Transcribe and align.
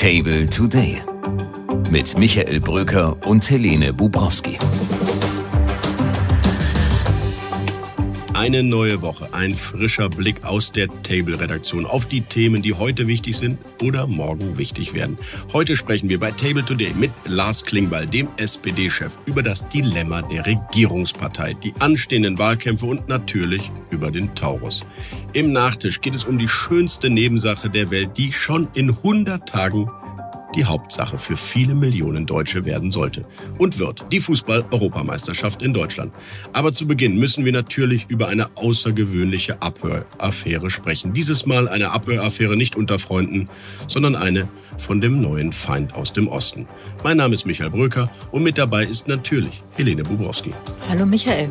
Table 0.00 0.48
Today 0.48 1.02
mit 1.90 2.16
Michael 2.16 2.58
Bröker 2.58 3.18
und 3.26 3.50
Helene 3.50 3.92
Bubrowski. 3.92 4.56
Eine 8.40 8.62
neue 8.62 9.02
Woche, 9.02 9.34
ein 9.34 9.54
frischer 9.54 10.08
Blick 10.08 10.46
aus 10.46 10.72
der 10.72 10.88
Table-Redaktion 11.02 11.84
auf 11.84 12.06
die 12.06 12.22
Themen, 12.22 12.62
die 12.62 12.72
heute 12.72 13.06
wichtig 13.06 13.36
sind 13.36 13.58
oder 13.82 14.06
morgen 14.06 14.56
wichtig 14.56 14.94
werden. 14.94 15.18
Heute 15.52 15.76
sprechen 15.76 16.08
wir 16.08 16.18
bei 16.18 16.30
Table 16.30 16.64
Today 16.64 16.94
mit 16.98 17.10
Lars 17.26 17.62
Klingbeil, 17.62 18.06
dem 18.06 18.28
SPD-Chef, 18.38 19.18
über 19.26 19.42
das 19.42 19.68
Dilemma 19.68 20.22
der 20.22 20.46
Regierungspartei, 20.46 21.52
die 21.52 21.74
anstehenden 21.80 22.38
Wahlkämpfe 22.38 22.86
und 22.86 23.10
natürlich 23.10 23.70
über 23.90 24.10
den 24.10 24.34
Taurus. 24.34 24.86
Im 25.34 25.52
Nachtisch 25.52 26.00
geht 26.00 26.14
es 26.14 26.24
um 26.24 26.38
die 26.38 26.48
schönste 26.48 27.10
Nebensache 27.10 27.68
der 27.68 27.90
Welt, 27.90 28.16
die 28.16 28.32
schon 28.32 28.68
in 28.72 28.88
100 28.88 29.46
Tagen 29.46 29.90
die 30.54 30.64
Hauptsache 30.64 31.18
für 31.18 31.36
viele 31.36 31.74
Millionen 31.74 32.26
Deutsche 32.26 32.64
werden 32.64 32.90
sollte 32.90 33.24
und 33.58 33.78
wird 33.78 34.04
die 34.12 34.20
Fußball-Europameisterschaft 34.20 35.62
in 35.62 35.72
Deutschland. 35.72 36.12
Aber 36.52 36.72
zu 36.72 36.86
Beginn 36.86 37.16
müssen 37.18 37.44
wir 37.44 37.52
natürlich 37.52 38.06
über 38.08 38.28
eine 38.28 38.48
außergewöhnliche 38.56 39.62
Abhöraffäre 39.62 40.70
sprechen. 40.70 41.12
Dieses 41.12 41.46
Mal 41.46 41.68
eine 41.68 41.90
Abhöraffäre 41.90 42.56
nicht 42.56 42.76
unter 42.76 42.98
Freunden, 42.98 43.48
sondern 43.86 44.16
eine 44.16 44.48
von 44.78 45.00
dem 45.00 45.20
neuen 45.20 45.52
Feind 45.52 45.94
aus 45.94 46.12
dem 46.12 46.28
Osten. 46.28 46.66
Mein 47.04 47.16
Name 47.16 47.34
ist 47.34 47.46
Michael 47.46 47.70
Bröker 47.70 48.10
und 48.30 48.42
mit 48.42 48.58
dabei 48.58 48.84
ist 48.84 49.08
natürlich 49.08 49.62
Helene 49.76 50.02
Bubrowski. 50.02 50.50
Hallo 50.88 51.06
Michael. 51.06 51.50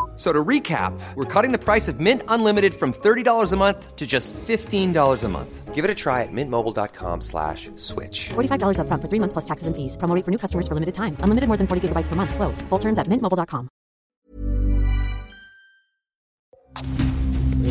So 0.21 0.31
to 0.31 0.45
recap, 0.45 0.93
we're 1.15 1.25
cutting 1.25 1.51
the 1.51 1.57
price 1.57 1.87
of 1.87 1.99
Mint 1.99 2.21
Unlimited 2.27 2.75
from 2.75 2.93
$30 2.93 3.53
a 3.53 3.57
month 3.57 3.95
to 3.95 4.05
just 4.05 4.31
$15 4.35 4.93
a 5.23 5.27
month. 5.27 5.73
Give 5.73 5.83
it 5.83 5.89
a 5.89 5.95
try 5.95 6.21
at 6.21 6.31
mintmobile.com 6.31 7.21
slash 7.21 7.71
switch. 7.75 8.29
$45 8.29 8.81
up 8.81 8.85
front 8.85 9.01
for 9.01 9.09
three 9.09 9.17
months 9.17 9.33
plus 9.33 9.45
taxes 9.45 9.65
and 9.65 9.75
fees. 9.75 9.97
Promo 9.97 10.13
for 10.23 10.29
new 10.29 10.37
customers 10.37 10.67
for 10.67 10.75
limited 10.75 10.93
time. 10.93 11.17
Unlimited 11.23 11.47
more 11.47 11.57
than 11.57 11.65
40 11.65 11.87
gigabytes 11.87 12.07
per 12.07 12.15
month. 12.15 12.35
Slows. 12.35 12.61
Full 12.69 12.77
terms 12.77 12.99
at 12.99 13.07
mintmobile.com. 13.07 13.67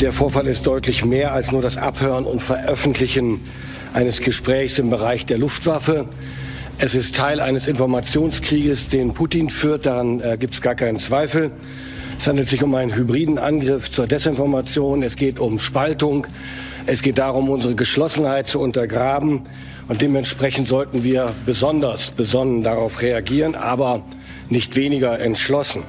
Der 0.01 0.13
Vorfall 0.13 0.49
ist 0.49 0.67
deutlich 0.67 1.05
mehr 1.05 1.33
als 1.33 1.53
nur 1.53 1.63
das 1.63 1.77
Abhören 1.77 2.25
und 2.25 2.43
Veröffentlichen 2.43 3.43
eines 3.93 4.23
Gesprächs 4.23 4.81
im 4.81 4.91
Bereich 4.91 5.25
der 5.25 5.39
Luftwaffe. 5.39 6.09
Es 6.79 6.97
ist 6.97 7.15
Teil 7.15 7.39
eines 7.39 7.69
Informationskrieges, 7.69 8.89
den 8.89 9.15
Putin 9.15 9.51
führt. 9.51 9.87
Daran 9.87 10.21
äh, 10.21 10.37
gibt 10.37 10.55
es 10.55 10.63
gar 10.63 10.75
keinen 10.75 10.99
Zweifel. 10.99 11.53
Es 12.21 12.27
handelt 12.27 12.51
sich 12.51 12.63
um 12.63 12.75
einen 12.75 12.95
hybriden 12.95 13.39
Angriff 13.39 13.91
zur 13.91 14.07
Desinformation. 14.07 15.03
Es 15.03 15.17
geht 15.17 15.39
um 15.39 15.59
Spaltung. 15.59 16.27
Es 16.85 17.01
geht 17.01 17.17
darum, 17.17 17.49
unsere 17.49 17.75
Geschlossenheit 17.75 18.47
zu 18.47 18.61
untergraben. 18.61 19.45
Und 19.89 20.03
dementsprechend 20.03 20.69
sollten 20.69 21.03
wir 21.03 21.33
besonders 21.47 22.11
besonnen 22.11 22.63
darauf 22.63 23.01
reagieren, 23.01 23.55
aber 23.55 24.05
nicht 24.51 24.77
weniger 24.77 25.19
entschlossen. 25.19 25.83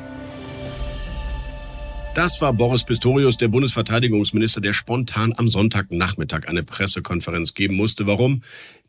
Das 2.15 2.39
war 2.39 2.53
Boris 2.53 2.85
Pistorius, 2.85 3.35
der 3.35 3.49
Bundesverteidigungsminister, 3.49 4.61
der 4.61 4.71
spontan 4.71 5.33
am 5.35 5.49
Sonntagnachmittag 5.49 6.47
eine 6.47 6.63
Pressekonferenz 6.63 7.56
geben 7.56 7.75
musste. 7.75 8.07
Warum? 8.07 8.41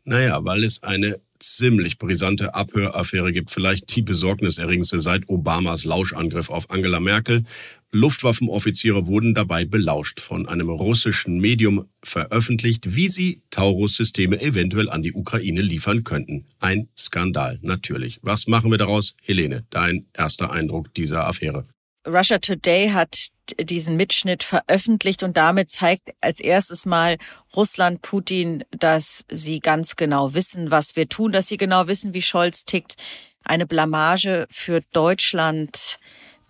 Naja, 0.05 0.45
weil 0.45 0.63
es 0.63 0.81
eine 0.81 1.19
ziemlich 1.43 1.97
brisante 1.97 2.55
Abhöraffäre 2.55 3.31
gibt, 3.31 3.51
vielleicht 3.51 3.95
die 3.95 4.01
besorgniserregendste 4.01 4.99
seit 4.99 5.29
Obamas 5.29 5.83
Lauschangriff 5.83 6.49
auf 6.49 6.69
Angela 6.69 6.99
Merkel. 6.99 7.43
Luftwaffenoffiziere 7.91 9.05
wurden 9.05 9.35
dabei 9.35 9.65
belauscht, 9.65 10.19
von 10.19 10.47
einem 10.47 10.69
russischen 10.69 11.39
Medium 11.39 11.85
veröffentlicht, 12.01 12.95
wie 12.95 13.09
sie 13.09 13.43
Taurus-Systeme 13.51 14.41
eventuell 14.41 14.89
an 14.89 15.03
die 15.03 15.13
Ukraine 15.13 15.61
liefern 15.61 16.03
könnten. 16.03 16.45
Ein 16.59 16.89
Skandal, 16.97 17.59
natürlich. 17.61 18.19
Was 18.23 18.47
machen 18.47 18.71
wir 18.71 18.77
daraus? 18.77 19.15
Helene, 19.21 19.65
dein 19.69 20.07
erster 20.17 20.51
Eindruck 20.51 20.93
dieser 20.93 21.27
Affäre. 21.27 21.65
Russia 22.05 22.37
Today 22.39 22.89
hat 22.89 23.27
diesen 23.59 23.97
Mitschnitt 23.97 24.43
veröffentlicht 24.43 25.23
und 25.23 25.37
damit 25.37 25.69
zeigt 25.69 26.09
als 26.21 26.39
erstes 26.39 26.85
mal 26.85 27.17
Russland 27.55 28.01
Putin, 28.01 28.63
dass 28.71 29.25
sie 29.29 29.59
ganz 29.59 29.95
genau 29.95 30.33
wissen, 30.33 30.71
was 30.71 30.95
wir 30.95 31.07
tun, 31.07 31.31
dass 31.31 31.47
sie 31.47 31.57
genau 31.57 31.87
wissen, 31.87 32.13
wie 32.13 32.21
Scholz 32.21 32.65
tickt. 32.65 32.95
Eine 33.43 33.65
Blamage 33.65 34.47
für 34.49 34.81
Deutschland 34.93 35.99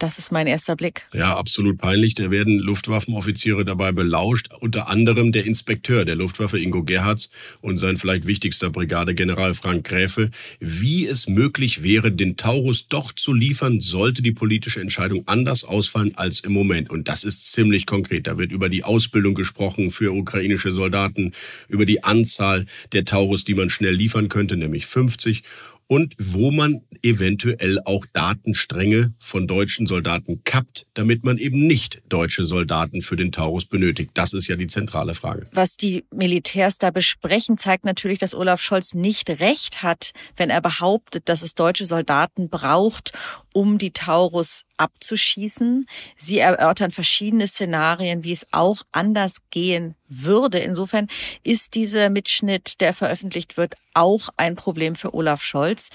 das 0.04 0.20
ist 0.20 0.34
mein 0.34 0.48
erster 0.48 0.76
Blick. 0.76 1.08
Ja, 1.14 1.38
absolut 1.38 1.78
peinlich. 1.78 2.14
Da 2.14 2.30
werden 2.30 2.60
Luftwaffenoffiziere 2.60 3.64
dabei 3.64 3.94
belauscht. 3.94 4.50
Unter 4.60 4.90
anderem 4.90 5.32
der 5.32 5.46
Inspekteur 5.46 6.04
der 6.04 6.16
Luftwaffe 6.16 6.60
Ingo 6.60 6.84
Gerhards 6.84 7.30
und 7.62 7.78
sein 7.78 7.96
vielleicht 7.96 8.28
wichtigster 8.28 8.70
Brigadegeneral 8.70 9.54
Frank 9.54 9.86
Gräfe. 9.86 10.30
Wie 10.60 11.08
es 11.08 11.28
möglich 11.28 11.84
wäre, 11.84 12.12
den 12.12 12.36
Taurus 12.36 12.90
doch 12.90 13.14
zu 13.14 13.32
liefern, 13.32 13.80
sollte 13.80 14.22
die 14.22 14.34
politische 14.34 14.82
Entscheidung 14.82 15.24
anders 15.26 15.64
ausfallen 15.64 16.18
als 16.18 16.42
im 16.42 16.52
Moment. 16.52 16.90
Und 16.90 17.08
das 17.08 17.24
ist 17.24 17.54
ziemlich 17.54 17.86
konkret. 17.86 18.28
Da 18.28 18.38
wird 18.38 18.52
über 18.52 18.68
die 18.68 18.84
Ausbildung 18.84 19.36
gesprochen 19.36 19.90
für 19.90 20.14
ukrainische 20.14 20.74
Soldaten, 20.74 21.32
über 21.70 21.86
die 21.86 22.04
Anzahl 22.04 22.66
der 22.92 23.06
Taurus, 23.06 23.46
die 23.46 23.54
man 23.54 23.70
schnell 23.70 23.96
liefern 23.96 24.28
könnte, 24.28 24.58
nämlich 24.58 24.86
50 24.86 25.44
und 25.88 26.16
wo 26.18 26.52
man 26.52 26.82
eventuell 27.02 27.80
auch 27.86 28.06
Datenstränge 28.14 29.14
von 29.20 29.48
deutschen 29.48 29.88
Soldaten 29.88 30.44
kappt, 30.44 30.88
damit 30.94 31.24
man 31.24 31.38
eben 31.38 31.68
nicht 31.68 32.02
deutsche 32.08 32.46
Soldaten 32.46 33.02
für 33.02 33.16
den 33.16 33.32
Taurus 33.32 33.66
benötigt. 33.66 34.12
Das 34.14 34.34
ist 34.34 34.48
ja 34.48 34.56
die 34.56 34.68
zentrale 34.68 35.14
Frage. 35.14 35.48
Was 35.52 35.76
die 35.76 36.06
Militärs 36.14 36.78
da 36.78 36.92
besprechen, 36.92 37.58
zeigt 37.58 37.86
natürlich, 37.86 38.20
dass 38.20 38.34
Olaf 38.34 38.62
Scholz 38.62 38.94
nicht 38.94 39.30
recht 39.30 39.84
hat, 39.84 40.12
wenn 40.36 40.50
er 40.50 40.62
behauptet, 40.62 41.28
dass 41.28 41.42
es 41.42 41.56
deutsche 41.56 41.86
Soldaten 41.86 42.50
braucht, 42.50 43.12
um 43.54 43.78
die 43.78 43.92
Taurus 43.92 44.66
abzuschießen. 44.78 45.88
Sie 46.18 46.40
erörtern 46.40 46.92
verschiedene 46.92 47.48
Szenarien, 47.48 48.24
wie 48.24 48.34
es 48.34 48.48
auch 48.52 48.84
anders 48.92 49.38
gehen 49.50 49.96
würde. 50.08 50.60
Insofern 50.60 51.08
ist 51.44 51.76
dieser 51.76 52.10
Mitschnitt, 52.10 52.82
der 52.82 52.94
veröffentlicht 52.94 53.58
wird, 53.58 53.76
auch 53.94 54.30
ein 54.38 54.56
Problem 54.56 54.96
für 54.96 55.14
Olaf 55.14 55.44
Scholz, 55.44 55.90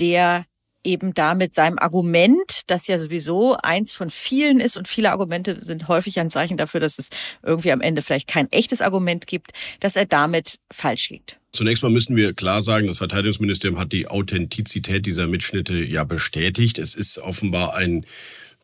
der 0.00 0.46
eben 0.84 1.14
da 1.14 1.34
mit 1.34 1.54
seinem 1.54 1.78
Argument, 1.78 2.62
das 2.68 2.86
ja 2.86 2.98
sowieso 2.98 3.56
eins 3.62 3.92
von 3.92 4.10
vielen 4.10 4.60
ist 4.60 4.76
und 4.76 4.86
viele 4.86 5.10
Argumente 5.10 5.62
sind 5.62 5.88
häufig 5.88 6.20
ein 6.20 6.30
Zeichen 6.30 6.56
dafür, 6.56 6.80
dass 6.80 6.98
es 6.98 7.08
irgendwie 7.42 7.72
am 7.72 7.80
Ende 7.80 8.02
vielleicht 8.02 8.28
kein 8.28 8.50
echtes 8.52 8.80
Argument 8.80 9.26
gibt, 9.26 9.52
dass 9.80 9.96
er 9.96 10.06
damit 10.06 10.58
falsch 10.70 11.10
liegt. 11.10 11.38
Zunächst 11.52 11.84
mal 11.84 11.90
müssen 11.90 12.16
wir 12.16 12.34
klar 12.34 12.62
sagen, 12.62 12.88
das 12.88 12.98
Verteidigungsministerium 12.98 13.78
hat 13.78 13.92
die 13.92 14.08
Authentizität 14.08 15.06
dieser 15.06 15.28
Mitschnitte 15.28 15.74
ja 15.74 16.02
bestätigt. 16.02 16.78
Es 16.80 16.96
ist 16.96 17.18
offenbar 17.18 17.76
ein 17.76 18.04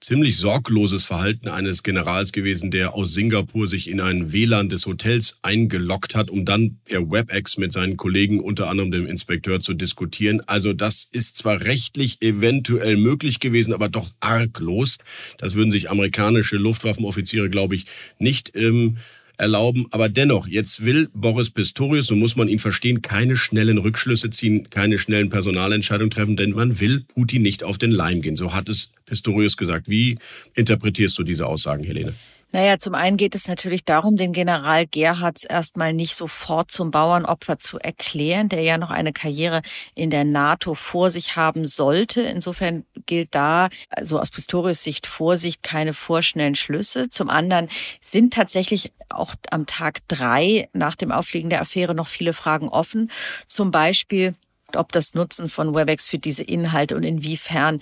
ziemlich 0.00 0.38
sorgloses 0.38 1.04
Verhalten 1.04 1.48
eines 1.48 1.82
Generals 1.82 2.32
gewesen, 2.32 2.70
der 2.70 2.94
aus 2.94 3.12
Singapur 3.12 3.68
sich 3.68 3.88
in 3.88 4.00
ein 4.00 4.32
WLAN 4.32 4.68
des 4.68 4.86
Hotels 4.86 5.38
eingeloggt 5.42 6.14
hat, 6.14 6.30
um 6.30 6.44
dann 6.44 6.78
per 6.84 7.10
WebEx 7.10 7.58
mit 7.58 7.72
seinen 7.72 7.96
Kollegen, 7.96 8.40
unter 8.40 8.68
anderem 8.68 8.90
dem 8.90 9.06
Inspekteur, 9.06 9.60
zu 9.60 9.74
diskutieren. 9.74 10.40
Also 10.46 10.72
das 10.72 11.06
ist 11.10 11.36
zwar 11.36 11.60
rechtlich 11.62 12.22
eventuell 12.22 12.96
möglich 12.96 13.40
gewesen, 13.40 13.74
aber 13.74 13.88
doch 13.88 14.10
arglos. 14.20 14.98
Das 15.38 15.54
würden 15.54 15.70
sich 15.70 15.90
amerikanische 15.90 16.56
Luftwaffenoffiziere, 16.56 17.50
glaube 17.50 17.74
ich, 17.74 17.84
nicht 18.18 18.56
ähm, 18.56 18.96
erlauben. 19.40 19.86
Aber 19.90 20.08
dennoch, 20.08 20.46
jetzt 20.46 20.84
will 20.84 21.08
Boris 21.14 21.50
Pistorius, 21.50 22.06
so 22.06 22.14
muss 22.14 22.36
man 22.36 22.48
ihn 22.48 22.58
verstehen, 22.58 23.02
keine 23.02 23.36
schnellen 23.36 23.78
Rückschlüsse 23.78 24.30
ziehen, 24.30 24.70
keine 24.70 24.98
schnellen 24.98 25.30
Personalentscheidungen 25.30 26.10
treffen, 26.10 26.36
denn 26.36 26.50
man 26.50 26.78
will 26.80 27.04
Putin 27.14 27.42
nicht 27.42 27.64
auf 27.64 27.78
den 27.78 27.90
Leim 27.90 28.22
gehen. 28.22 28.36
So 28.36 28.54
hat 28.54 28.68
es 28.68 28.90
Pistorius 29.06 29.56
gesagt. 29.56 29.88
Wie 29.88 30.18
interpretierst 30.54 31.18
du 31.18 31.24
diese 31.24 31.46
Aussagen, 31.46 31.82
Helene? 31.82 32.14
Naja, 32.52 32.78
zum 32.78 32.96
einen 32.96 33.16
geht 33.16 33.36
es 33.36 33.46
natürlich 33.46 33.84
darum, 33.84 34.16
den 34.16 34.32
General 34.32 34.84
Gerhards 34.84 35.44
erstmal 35.44 35.92
nicht 35.92 36.16
sofort 36.16 36.72
zum 36.72 36.90
Bauernopfer 36.90 37.58
zu 37.58 37.78
erklären, 37.78 38.48
der 38.48 38.62
ja 38.62 38.76
noch 38.76 38.90
eine 38.90 39.12
Karriere 39.12 39.62
in 39.94 40.10
der 40.10 40.24
NATO 40.24 40.74
vor 40.74 41.10
sich 41.10 41.36
haben 41.36 41.68
sollte. 41.68 42.22
Insofern 42.22 42.84
gilt 43.06 43.36
da, 43.36 43.68
also 43.88 44.18
aus 44.18 44.30
Pistorius 44.30 44.82
Sicht, 44.82 45.06
Vorsicht, 45.06 45.62
keine 45.62 45.92
vorschnellen 45.92 46.56
Schlüsse. 46.56 47.08
Zum 47.08 47.30
anderen 47.30 47.68
sind 48.00 48.34
tatsächlich 48.34 48.92
auch 49.10 49.34
am 49.50 49.66
Tag 49.66 50.00
drei 50.08 50.68
nach 50.72 50.96
dem 50.96 51.12
Aufliegen 51.12 51.50
der 51.50 51.60
Affäre 51.60 51.94
noch 51.94 52.08
viele 52.08 52.32
Fragen 52.32 52.68
offen. 52.68 53.12
Zum 53.46 53.70
Beispiel, 53.70 54.34
ob 54.76 54.92
das 54.92 55.14
Nutzen 55.14 55.48
von 55.48 55.74
WebEx 55.74 56.06
für 56.06 56.18
diese 56.18 56.42
Inhalte 56.42 56.96
und 56.96 57.04
inwiefern 57.04 57.80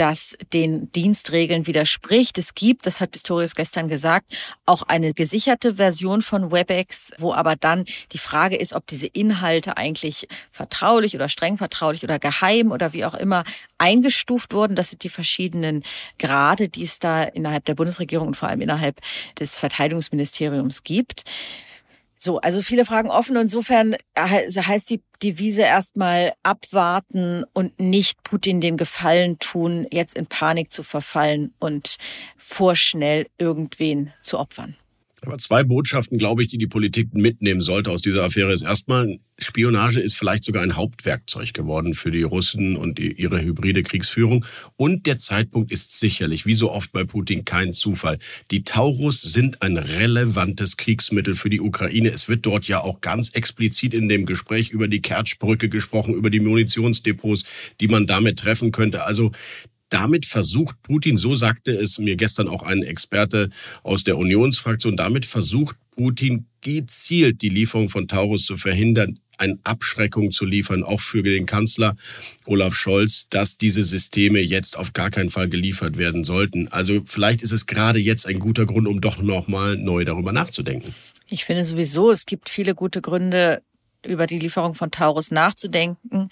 das 0.00 0.34
den 0.54 0.90
Dienstregeln 0.92 1.66
widerspricht. 1.66 2.38
Es 2.38 2.54
gibt, 2.54 2.86
das 2.86 3.00
hat 3.00 3.10
Pistorius 3.10 3.54
gestern 3.54 3.88
gesagt, 3.88 4.34
auch 4.64 4.82
eine 4.82 5.12
gesicherte 5.12 5.74
Version 5.74 6.22
von 6.22 6.50
WebEx, 6.50 7.10
wo 7.18 7.34
aber 7.34 7.54
dann 7.54 7.84
die 8.12 8.18
Frage 8.18 8.56
ist, 8.56 8.72
ob 8.72 8.86
diese 8.86 9.06
Inhalte 9.08 9.76
eigentlich 9.76 10.26
vertraulich 10.52 11.14
oder 11.14 11.28
streng 11.28 11.58
vertraulich 11.58 12.02
oder 12.02 12.18
geheim 12.18 12.72
oder 12.72 12.94
wie 12.94 13.04
auch 13.04 13.12
immer 13.12 13.44
eingestuft 13.76 14.54
wurden. 14.54 14.74
Das 14.74 14.88
sind 14.88 15.04
die 15.04 15.10
verschiedenen 15.10 15.82
Grade, 16.18 16.70
die 16.70 16.84
es 16.84 16.98
da 16.98 17.24
innerhalb 17.24 17.66
der 17.66 17.74
Bundesregierung 17.74 18.28
und 18.28 18.36
vor 18.36 18.48
allem 18.48 18.62
innerhalb 18.62 19.02
des 19.38 19.58
Verteidigungsministeriums 19.58 20.82
gibt. 20.82 21.24
So, 22.22 22.38
also 22.38 22.60
viele 22.60 22.84
Fragen 22.84 23.10
offen. 23.10 23.34
Insofern 23.36 23.96
heißt 24.18 24.90
die 24.90 25.00
Devise 25.22 25.62
erstmal 25.62 26.34
abwarten 26.42 27.44
und 27.54 27.80
nicht 27.80 28.22
Putin 28.22 28.60
den 28.60 28.76
Gefallen 28.76 29.38
tun, 29.38 29.86
jetzt 29.90 30.16
in 30.16 30.26
Panik 30.26 30.70
zu 30.70 30.82
verfallen 30.82 31.54
und 31.58 31.96
vorschnell 32.36 33.26
irgendwen 33.38 34.12
zu 34.20 34.38
opfern. 34.38 34.76
Aber 35.22 35.38
zwei 35.38 35.64
Botschaften, 35.64 36.18
glaube 36.18 36.42
ich, 36.42 36.48
die 36.48 36.58
die 36.58 36.66
Politik 36.66 37.14
mitnehmen 37.14 37.60
sollte 37.60 37.90
aus 37.90 38.02
dieser 38.02 38.24
Affäre 38.24 38.52
ist 38.52 38.62
erstmal, 38.62 39.18
Spionage 39.42 40.00
ist 40.00 40.16
vielleicht 40.16 40.44
sogar 40.44 40.62
ein 40.62 40.76
Hauptwerkzeug 40.76 41.52
geworden 41.54 41.94
für 41.94 42.10
die 42.10 42.22
Russen 42.22 42.76
und 42.76 42.98
ihre 42.98 43.42
hybride 43.42 43.82
Kriegsführung. 43.82 44.44
Und 44.76 45.06
der 45.06 45.16
Zeitpunkt 45.16 45.72
ist 45.72 45.98
sicherlich, 45.98 46.46
wie 46.46 46.54
so 46.54 46.70
oft 46.70 46.92
bei 46.92 47.04
Putin, 47.04 47.44
kein 47.44 47.72
Zufall. 47.72 48.18
Die 48.50 48.64
Taurus 48.64 49.22
sind 49.22 49.62
ein 49.62 49.76
relevantes 49.76 50.76
Kriegsmittel 50.76 51.34
für 51.34 51.50
die 51.50 51.60
Ukraine. 51.60 52.10
Es 52.10 52.28
wird 52.28 52.46
dort 52.46 52.68
ja 52.68 52.80
auch 52.80 53.00
ganz 53.00 53.30
explizit 53.30 53.94
in 53.94 54.08
dem 54.08 54.26
Gespräch 54.26 54.70
über 54.70 54.88
die 54.88 55.00
Kertschbrücke 55.00 55.68
gesprochen, 55.68 56.14
über 56.14 56.30
die 56.30 56.40
Munitionsdepots, 56.40 57.44
die 57.80 57.88
man 57.88 58.06
damit 58.06 58.38
treffen 58.38 58.72
könnte. 58.72 59.04
Also 59.04 59.32
damit 59.90 60.24
versucht 60.24 60.82
Putin, 60.82 61.18
so 61.18 61.34
sagte 61.34 61.72
es 61.72 61.98
mir 61.98 62.16
gestern 62.16 62.48
auch 62.48 62.62
ein 62.62 62.82
Experte 62.82 63.50
aus 63.82 64.04
der 64.04 64.16
Unionsfraktion, 64.16 64.96
damit 64.96 65.26
versucht 65.26 65.76
Putin 65.90 66.46
gezielt 66.62 67.42
die 67.42 67.48
Lieferung 67.50 67.88
von 67.88 68.08
Taurus 68.08 68.46
zu 68.46 68.56
verhindern, 68.56 69.18
eine 69.36 69.58
Abschreckung 69.64 70.30
zu 70.30 70.44
liefern, 70.44 70.82
auch 70.82 71.00
für 71.00 71.22
den 71.22 71.46
Kanzler 71.46 71.96
Olaf 72.46 72.74
Scholz, 72.74 73.26
dass 73.30 73.58
diese 73.58 73.82
Systeme 73.82 74.40
jetzt 74.40 74.78
auf 74.78 74.92
gar 74.92 75.10
keinen 75.10 75.30
Fall 75.30 75.48
geliefert 75.48 75.98
werden 75.98 76.24
sollten. 76.24 76.68
Also 76.68 77.02
vielleicht 77.06 77.42
ist 77.42 77.52
es 77.52 77.66
gerade 77.66 77.98
jetzt 77.98 78.26
ein 78.26 78.38
guter 78.38 78.66
Grund, 78.66 78.86
um 78.86 79.00
doch 79.00 79.20
nochmal 79.20 79.76
neu 79.76 80.04
darüber 80.04 80.32
nachzudenken. 80.32 80.94
Ich 81.28 81.44
finde 81.44 81.64
sowieso, 81.64 82.10
es 82.10 82.26
gibt 82.26 82.48
viele 82.48 82.74
gute 82.74 83.00
Gründe, 83.00 83.62
über 84.04 84.26
die 84.26 84.38
Lieferung 84.38 84.74
von 84.74 84.90
Taurus 84.90 85.30
nachzudenken, 85.30 86.30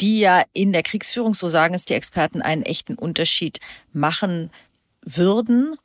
die 0.00 0.20
ja 0.20 0.44
in 0.52 0.72
der 0.72 0.82
Kriegsführung, 0.82 1.34
so 1.34 1.48
sagen 1.48 1.74
es 1.74 1.84
die 1.84 1.94
Experten, 1.94 2.42
einen 2.42 2.62
echten 2.62 2.94
Unterschied 2.94 3.60
machen 3.92 4.50
würden. 5.02 5.76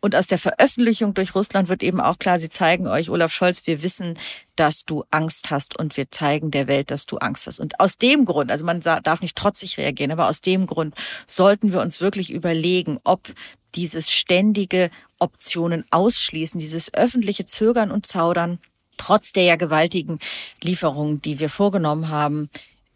Und 0.00 0.14
aus 0.14 0.26
der 0.26 0.38
Veröffentlichung 0.38 1.14
durch 1.14 1.34
Russland 1.34 1.68
wird 1.68 1.82
eben 1.82 2.00
auch 2.00 2.18
klar, 2.18 2.38
sie 2.38 2.50
zeigen 2.50 2.86
euch, 2.86 3.10
Olaf 3.10 3.32
Scholz, 3.32 3.66
wir 3.66 3.82
wissen, 3.82 4.16
dass 4.54 4.84
du 4.84 5.04
Angst 5.10 5.50
hast 5.50 5.76
und 5.76 5.96
wir 5.96 6.10
zeigen 6.10 6.50
der 6.50 6.68
Welt, 6.68 6.90
dass 6.90 7.06
du 7.06 7.16
Angst 7.16 7.46
hast. 7.46 7.58
Und 7.58 7.80
aus 7.80 7.96
dem 7.96 8.24
Grund, 8.24 8.52
also 8.52 8.64
man 8.64 8.80
darf 8.80 9.20
nicht 9.20 9.36
trotzig 9.36 9.78
reagieren, 9.78 10.12
aber 10.12 10.28
aus 10.28 10.42
dem 10.42 10.66
Grund 10.66 10.94
sollten 11.26 11.72
wir 11.72 11.80
uns 11.80 12.00
wirklich 12.00 12.30
überlegen, 12.30 13.00
ob 13.04 13.32
dieses 13.74 14.12
ständige 14.12 14.90
Optionen 15.18 15.84
ausschließen, 15.90 16.60
dieses 16.60 16.92
öffentliche 16.94 17.46
Zögern 17.46 17.90
und 17.90 18.06
Zaudern 18.06 18.58
trotz 18.96 19.32
der 19.32 19.44
ja 19.44 19.56
gewaltigen 19.56 20.18
Lieferungen, 20.62 21.20
die 21.22 21.38
wir 21.38 21.48
vorgenommen 21.48 22.08
haben, 22.08 22.50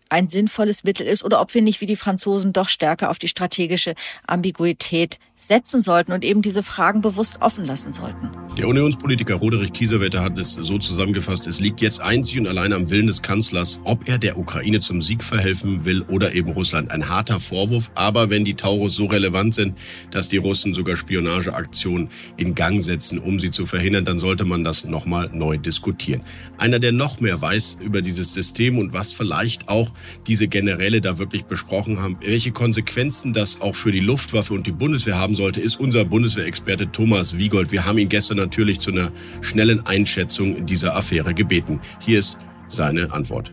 ein 0.09 0.29
sinnvolles 0.29 0.85
Mittel 0.85 1.07
ist 1.07 1.25
oder 1.25 1.41
ob 1.41 1.55
wir 1.55 1.63
nicht 1.63 1.81
wie 1.81 1.87
die 1.87 1.97
Franzosen 1.97 2.53
doch 2.53 2.69
stärker 2.69 3.11
auf 3.11 3.19
die 3.19 3.29
strategische 3.29 3.95
Ambiguität 4.27 5.19
setzen 5.41 5.81
sollten 5.81 6.13
und 6.13 6.25
eben 6.25 6.43
diese 6.43 6.63
Fragen 6.63 7.01
bewusst 7.01 7.41
offen 7.41 7.65
lassen 7.65 7.93
sollten. 7.93 8.31
Der 8.59 8.69
Unionspolitiker 8.69 9.37
Roderich 9.37 9.73
Kieserwetter 9.73 10.23
hat 10.23 10.39
es 10.39 10.55
so 10.55 10.77
zusammengefasst, 10.77 11.47
es 11.47 11.61
liegt 11.61 11.81
jetzt 11.81 12.01
einzig 12.01 12.39
und 12.39 12.47
allein 12.47 12.73
am 12.73 12.91
Willen 12.91 13.07
des 13.07 13.23
Kanzlers, 13.23 13.81
ob 13.85 14.09
er 14.09 14.19
der 14.19 14.39
Ukraine 14.39 14.81
zum 14.81 15.01
Sieg 15.01 15.23
verhelfen 15.23 15.85
will 15.85 16.03
oder 16.03 16.35
eben 16.35 16.51
Russland. 16.51 16.91
Ein 16.91 17.09
harter 17.09 17.39
Vorwurf, 17.39 17.91
aber 17.95 18.29
wenn 18.29 18.45
die 18.45 18.55
Taurus 18.55 18.97
so 18.97 19.07
relevant 19.07 19.55
sind, 19.55 19.79
dass 20.11 20.29
die 20.29 20.37
Russen 20.37 20.75
sogar 20.75 20.97
Spionageaktionen 20.97 22.11
in 22.37 22.55
Gang 22.55 22.83
setzen, 22.83 23.19
um 23.19 23.39
sie 23.39 23.51
zu 23.51 23.67
verhindern, 23.67 24.05
dann 24.05 24.19
sollte 24.19 24.45
man 24.45 24.63
das 24.63 24.85
nochmal 24.85 25.31
neu 25.33 25.57
diskutieren. 25.57 26.23
Einer, 26.59 26.81
der 26.81 26.93
noch 26.93 27.21
mehr 27.21 27.41
weiß 27.41 27.79
über 27.81 28.03
dieses 28.03 28.35
System 28.35 28.79
und 28.79 28.93
was 28.93 29.13
vielleicht 29.13 29.69
auch 29.69 29.91
diese 30.27 30.49
Generäle 30.49 31.01
da 31.01 31.19
wirklich 31.19 31.45
besprochen 31.45 32.03
haben, 32.03 32.19
welche 32.21 32.51
Konsequenzen 32.51 33.33
das 33.33 33.61
auch 33.61 33.77
für 33.77 33.93
die 33.93 34.01
Luftwaffe 34.01 34.53
und 34.53 34.67
die 34.67 34.73
Bundeswehr 34.73 35.19
haben 35.19 35.30
sollte, 35.35 35.61
ist 35.61 35.81
unser 35.81 36.05
Bundeswehrexperte 36.05 36.93
Thomas 36.93 37.39
Wiegold. 37.39 37.73
Wir 37.73 37.85
haben 37.85 37.99
ihn 37.99 38.09
gestern 38.09 38.37
natürlich 38.37 38.81
zu 38.81 38.91
einer 38.91 39.13
schnellen 39.41 39.87
Einschätzung 39.87 40.67
dieser 40.67 40.97
Affäre 40.97 41.35
gebeten. 41.35 41.81
Hier 42.01 42.19
ist 42.19 42.39
seine 42.69 43.13
Antwort. 43.13 43.53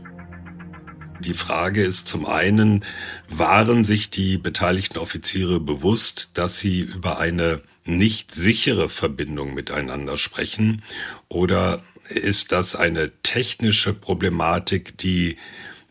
Die 1.19 1.33
Frage 1.33 1.81
ist 1.81 2.07
zum 2.07 2.25
einen, 2.25 2.85
waren 3.27 3.83
sich 3.83 4.12
die 4.12 4.38
beteiligten 4.38 5.00
Offiziere 5.00 5.59
bewusst, 5.59 6.31
dass 6.35 6.59
sie 6.59 6.81
über 6.81 7.19
eine 7.19 7.62
nicht 7.85 8.35
sichere 8.35 8.88
Verbindung 8.88 9.56
miteinander 9.56 10.18
sprechen? 10.18 10.83
Oder 11.27 11.81
ist 12.09 12.51
das 12.51 12.75
eine 12.75 13.12
technische 13.23 13.94
Problematik, 13.94 14.97
die 14.97 15.38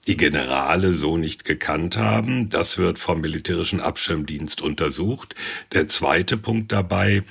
die 0.06 0.16
Generale 0.16 0.92
so 0.94 1.16
nicht 1.16 1.44
gekannt 1.44 1.96
haben. 1.96 2.48
Das 2.48 2.78
wird 2.78 2.98
vom 2.98 3.20
militärischen 3.20 3.80
Abschirmdienst 3.80 4.60
untersucht. 4.60 5.34
Der 5.72 5.88
zweite 5.88 6.36
Punkt 6.36 6.72
dabei, 6.72 7.22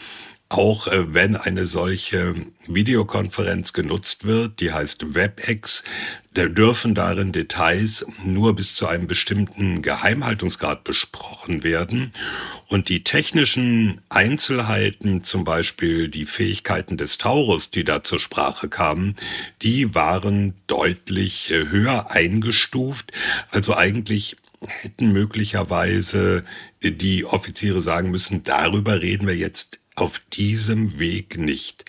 auch 0.49 0.87
äh, 0.87 1.13
wenn 1.13 1.35
eine 1.35 1.65
solche 1.65 2.35
Videokonferenz 2.67 3.73
genutzt 3.73 4.25
wird, 4.25 4.59
die 4.59 4.71
heißt 4.71 5.15
WebEx, 5.15 5.83
da 6.35 6.47
dürfen 6.47 6.95
darin 6.95 7.31
Details 7.31 8.05
nur 8.23 8.55
bis 8.55 8.75
zu 8.75 8.87
einem 8.87 9.07
bestimmten 9.07 9.81
Geheimhaltungsgrad 9.81 10.83
besprochen 10.83 11.63
werden. 11.63 12.13
Und 12.67 12.89
die 12.89 13.03
technischen 13.03 14.01
Einzelheiten, 14.09 15.23
zum 15.23 15.45
Beispiel 15.45 16.09
die 16.09 16.25
Fähigkeiten 16.25 16.97
des 16.97 17.17
Taurus, 17.17 17.71
die 17.71 17.85
da 17.85 18.03
zur 18.03 18.19
Sprache 18.19 18.67
kamen, 18.67 19.15
die 19.61 19.95
waren 19.95 20.53
deutlich 20.67 21.49
höher 21.49 22.11
eingestuft. 22.11 23.13
Also 23.49 23.75
eigentlich 23.75 24.35
hätten 24.67 25.13
möglicherweise 25.13 26.43
die 26.81 27.23
Offiziere 27.23 27.81
sagen 27.81 28.11
müssen, 28.11 28.43
darüber 28.43 29.01
reden 29.01 29.25
wir 29.25 29.37
jetzt 29.37 29.79
auf 29.95 30.19
diesem 30.33 30.99
Weg 30.99 31.37
nicht. 31.37 31.85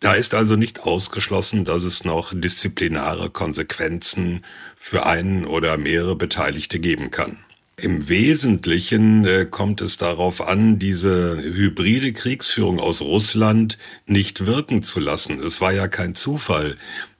Da 0.00 0.14
ist 0.14 0.34
also 0.34 0.54
nicht 0.54 0.80
ausgeschlossen, 0.84 1.64
dass 1.64 1.82
es 1.82 2.04
noch 2.04 2.32
disziplinare 2.32 3.30
Konsequenzen 3.30 4.44
für 4.76 5.06
einen 5.06 5.44
oder 5.44 5.76
mehrere 5.76 6.14
Beteiligte 6.14 6.78
geben 6.78 7.10
kann. 7.10 7.38
Im 7.76 8.08
Wesentlichen 8.08 9.24
äh, 9.24 9.46
kommt 9.48 9.80
es 9.80 9.98
darauf 9.98 10.40
an, 10.40 10.78
diese 10.80 11.40
hybride 11.40 12.12
Kriegsführung 12.12 12.80
aus 12.80 13.00
Russland 13.00 13.78
nicht 14.06 14.46
wirken 14.46 14.82
zu 14.82 14.98
lassen. 14.98 15.38
Es 15.38 15.60
war 15.60 15.72
ja 15.72 15.86
kein 15.86 16.16
Zufall, 16.16 16.76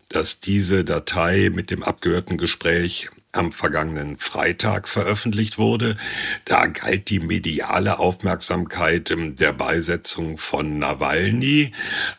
dass 0.08 0.40
diese 0.40 0.84
Datei 0.84 1.50
mit 1.54 1.70
dem 1.70 1.84
abgehörten 1.84 2.38
Gespräch 2.38 3.08
am 3.32 3.52
vergangenen 3.52 4.16
Freitag 4.16 4.88
veröffentlicht 4.88 5.58
wurde. 5.58 5.96
Da 6.44 6.66
galt 6.66 7.10
die 7.10 7.20
mediale 7.20 7.98
Aufmerksamkeit 7.98 9.14
der 9.16 9.52
Beisetzung 9.52 10.38
von 10.38 10.78
Nawalny, 10.78 11.72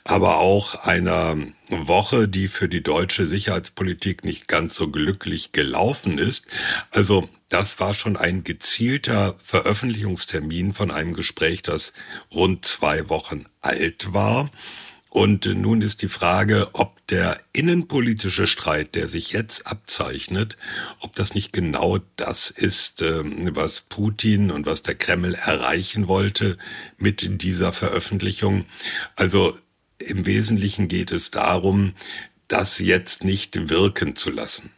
aber 0.03 0.37
auch 0.37 0.75
einer 0.85 1.35
Woche, 1.69 2.27
die 2.27 2.47
für 2.47 2.69
die 2.69 2.83
deutsche 2.83 3.25
Sicherheitspolitik 3.25 4.23
nicht 4.23 4.47
ganz 4.47 4.75
so 4.75 4.89
glücklich 4.89 5.51
gelaufen 5.51 6.17
ist. 6.17 6.45
Also 6.91 7.29
das 7.49 7.79
war 7.79 7.93
schon 7.93 8.15
ein 8.15 8.43
gezielter 8.43 9.35
Veröffentlichungstermin 9.43 10.73
von 10.73 10.91
einem 10.91 11.13
Gespräch, 11.13 11.63
das 11.63 11.93
rund 12.31 12.65
zwei 12.65 13.09
Wochen 13.09 13.45
alt 13.61 14.13
war. 14.13 14.51
Und 15.09 15.45
nun 15.45 15.81
ist 15.81 16.03
die 16.03 16.07
Frage, 16.07 16.69
ob 16.73 17.05
der 17.07 17.39
innenpolitische 17.51 18.45
Streit, 18.45 18.93
der 18.93 19.07
sich 19.07 19.31
jetzt 19.31 19.65
abzeichnet, 19.65 20.55
ob 20.99 21.15
das 21.15 21.33
nicht 21.33 21.51
genau 21.51 21.97
das 22.15 22.51
ist, 22.51 23.01
ähm, 23.01 23.49
was 23.55 23.81
Putin 23.81 24.51
und 24.51 24.67
was 24.67 24.83
der 24.83 24.93
Kreml 24.93 25.33
erreichen 25.33 26.07
wollte 26.07 26.57
mit 26.97 27.41
dieser 27.41 27.73
Veröffentlichung. 27.73 28.65
Also 29.15 29.57
im 29.97 30.27
Wesentlichen 30.27 30.87
geht 30.87 31.11
es 31.11 31.31
darum, 31.31 31.93
das 32.47 32.77
jetzt 32.79 33.23
nicht 33.23 33.69
wirken 33.69 34.15
zu 34.15 34.29
lassen. 34.29 34.71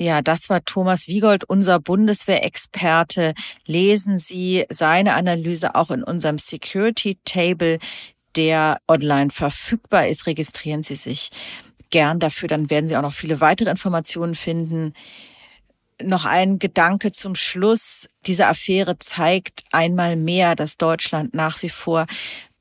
Ja, 0.00 0.22
das 0.22 0.48
war 0.48 0.64
Thomas 0.64 1.08
Wiegold, 1.08 1.42
unser 1.44 1.80
Bundeswehrexperte. 1.80 3.34
Lesen 3.66 4.18
Sie 4.18 4.64
seine 4.70 5.14
Analyse 5.14 5.74
auch 5.74 5.90
in 5.90 6.04
unserem 6.04 6.38
Security 6.38 7.18
Table 7.24 7.78
der 8.38 8.80
online 8.86 9.30
verfügbar 9.30 10.06
ist. 10.06 10.26
Registrieren 10.26 10.84
Sie 10.84 10.94
sich 10.94 11.30
gern 11.90 12.20
dafür, 12.20 12.48
dann 12.48 12.70
werden 12.70 12.88
Sie 12.88 12.96
auch 12.96 13.02
noch 13.02 13.12
viele 13.12 13.40
weitere 13.40 13.70
Informationen 13.70 14.34
finden. 14.36 14.94
noch 16.00 16.26
ein 16.26 16.60
Gedanke 16.60 17.10
zum 17.10 17.34
Schluss. 17.34 18.08
Diese 18.24 18.46
Affäre 18.46 19.00
zeigt 19.00 19.64
einmal 19.72 20.14
mehr, 20.14 20.54
dass 20.54 20.76
Deutschland 20.76 21.34
nach 21.34 21.60
wie 21.62 21.68
vor 21.68 22.06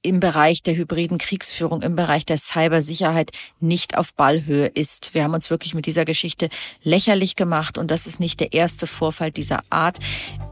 im 0.01 0.19
Bereich 0.19 0.63
der 0.63 0.75
hybriden 0.75 1.19
Kriegsführung, 1.19 1.84
im 1.84 1.96
Bereich 1.96 2.25
der 2.25 2.39
Cybersicherheit 2.39 3.29
nicht 3.60 3.96
auf 3.96 4.15
Ballhöhe 4.15 4.65
ist. 4.65 5.13
Wir 5.13 5.24
haben 5.24 5.36
uns 5.36 5.51
wirklich 5.51 5.75
mit 5.75 5.86
dieser 5.86 6.05
Geschichte 6.05 6.50
lächerlich 6.81 7.36
gemacht 7.36 7.77
und 7.77 7.91
das 7.91 8.07
ist 8.07 8.19
nicht 8.19 8.39
der 8.39 8.53
erste 8.53 8.88
Vorfall 8.88 9.29
dieser 9.29 9.60
Art. 9.69 10.00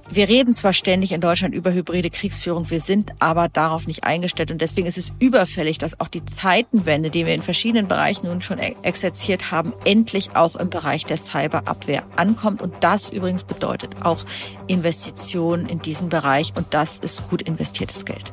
Wir 0.09 0.29
reden 0.29 0.53
zwar 0.53 0.71
ständig 0.71 1.11
in 1.11 1.21
Deutschland 1.21 1.55
über 1.55 1.73
hybride 1.73 2.11
Kriegsführung, 2.11 2.69
wir 2.69 2.79
sind 2.79 3.11
aber 3.19 3.49
darauf 3.49 3.87
nicht 3.87 4.03
eingestellt. 4.03 4.51
Und 4.51 4.61
deswegen 4.61 4.87
ist 4.87 4.97
es 4.97 5.11
überfällig, 5.19 5.79
dass 5.79 5.99
auch 5.99 6.07
die 6.07 6.23
Zeitenwende, 6.25 7.09
die 7.09 7.25
wir 7.25 7.33
in 7.33 7.41
verschiedenen 7.41 7.87
Bereichen 7.87 8.27
nun 8.27 8.41
schon 8.41 8.59
exerziert 8.59 9.51
haben, 9.51 9.73
endlich 9.83 10.35
auch 10.35 10.55
im 10.55 10.69
Bereich 10.69 11.05
der 11.05 11.17
Cyberabwehr 11.17 12.03
ankommt. 12.15 12.61
Und 12.61 12.75
das 12.81 13.09
übrigens 13.09 13.43
bedeutet 13.43 14.03
auch 14.03 14.25
Investitionen 14.67 15.67
in 15.67 15.81
diesen 15.81 16.09
Bereich. 16.09 16.53
Und 16.55 16.67
das 16.73 16.99
ist 16.99 17.27
gut 17.29 17.41
investiertes 17.41 18.05
Geld. 18.05 18.31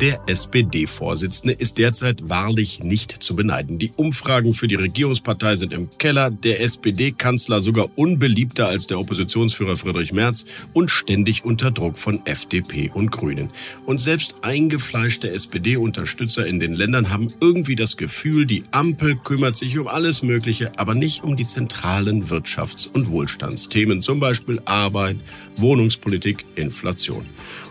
Der 0.00 0.18
SPD-Vorsitzende 0.28 1.52
ist 1.52 1.76
derzeit 1.76 2.26
wahrlich 2.26 2.82
nicht 2.82 3.22
zu 3.22 3.36
beneiden. 3.36 3.78
Die 3.78 3.92
Umfragen 3.96 4.54
für 4.54 4.66
die 4.66 4.76
Regierungspartei 4.76 5.56
sind 5.56 5.74
im 5.74 5.90
Keller, 5.98 6.30
der 6.30 6.62
SPD-Kanzler 6.62 7.60
sogar 7.60 7.90
unbeliebter 7.98 8.66
als 8.66 8.86
der 8.86 8.98
Oppositionsführer 8.98 9.76
Friedrich 9.76 10.14
Merz 10.14 10.46
und 10.72 10.90
ständig 10.90 11.44
unter 11.44 11.70
Druck 11.70 11.98
von 11.98 12.24
FDP 12.24 12.90
und 12.94 13.10
Grünen. 13.10 13.50
Und 13.84 14.00
selbst 14.00 14.36
eingefleischte 14.40 15.32
SPD-Unterstützer 15.32 16.46
in 16.46 16.60
den 16.60 16.72
Ländern 16.72 17.10
haben 17.10 17.28
irgendwie 17.42 17.76
das 17.76 17.98
Gefühl, 17.98 18.46
die 18.46 18.64
Ampel 18.70 19.16
kümmert 19.16 19.56
sich 19.56 19.78
um 19.78 19.86
alles 19.86 20.22
Mögliche, 20.22 20.72
aber 20.78 20.94
nicht 20.94 21.24
um 21.24 21.36
die 21.36 21.46
zentralen 21.46 22.28
Wirtschafts- 22.28 22.88
und 22.90 23.10
Wohlstandsthemen, 23.10 24.00
zum 24.00 24.18
Beispiel 24.18 24.62
Arbeit, 24.64 25.16
Wohnungspolitik, 25.56 26.46
Inflation. 26.54 27.26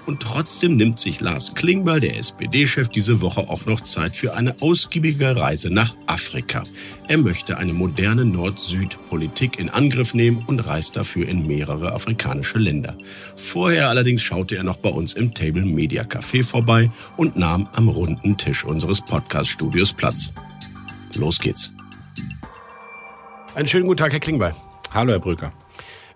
Und 0.05 0.21
trotzdem 0.21 0.75
nimmt 0.75 0.99
sich 0.99 1.19
Lars 1.19 1.53
Klingbeil, 1.53 1.99
der 1.99 2.18
SPD-Chef, 2.19 2.89
diese 2.89 3.21
Woche 3.21 3.49
auch 3.49 3.65
noch 3.65 3.81
Zeit 3.81 4.15
für 4.15 4.35
eine 4.35 4.55
ausgiebige 4.61 5.35
Reise 5.35 5.71
nach 5.71 5.95
Afrika. 6.05 6.63
Er 7.07 7.17
möchte 7.17 7.57
eine 7.57 7.73
moderne 7.73 8.25
Nord-Süd-Politik 8.25 9.57
in 9.57 9.69
Angriff 9.69 10.13
nehmen 10.13 10.43
und 10.45 10.59
reist 10.59 10.95
dafür 10.95 11.27
in 11.27 11.47
mehrere 11.47 11.93
afrikanische 11.93 12.59
Länder. 12.59 12.95
Vorher 13.35 13.89
allerdings 13.89 14.21
schaute 14.21 14.55
er 14.57 14.63
noch 14.63 14.77
bei 14.77 14.89
uns 14.89 15.13
im 15.13 15.33
Table 15.33 15.63
Media 15.63 16.03
Café 16.03 16.43
vorbei 16.43 16.91
und 17.17 17.35
nahm 17.35 17.67
am 17.73 17.89
runden 17.89 18.37
Tisch 18.37 18.63
unseres 18.63 19.01
Podcast-Studios 19.01 19.93
Platz. 19.93 20.31
Los 21.15 21.39
geht's. 21.39 21.73
Einen 23.55 23.67
schönen 23.67 23.87
guten 23.87 23.97
Tag, 23.97 24.11
Herr 24.11 24.19
Klingbeil. 24.19 24.53
Hallo, 24.93 25.13
Herr 25.13 25.19
Brücker. 25.19 25.51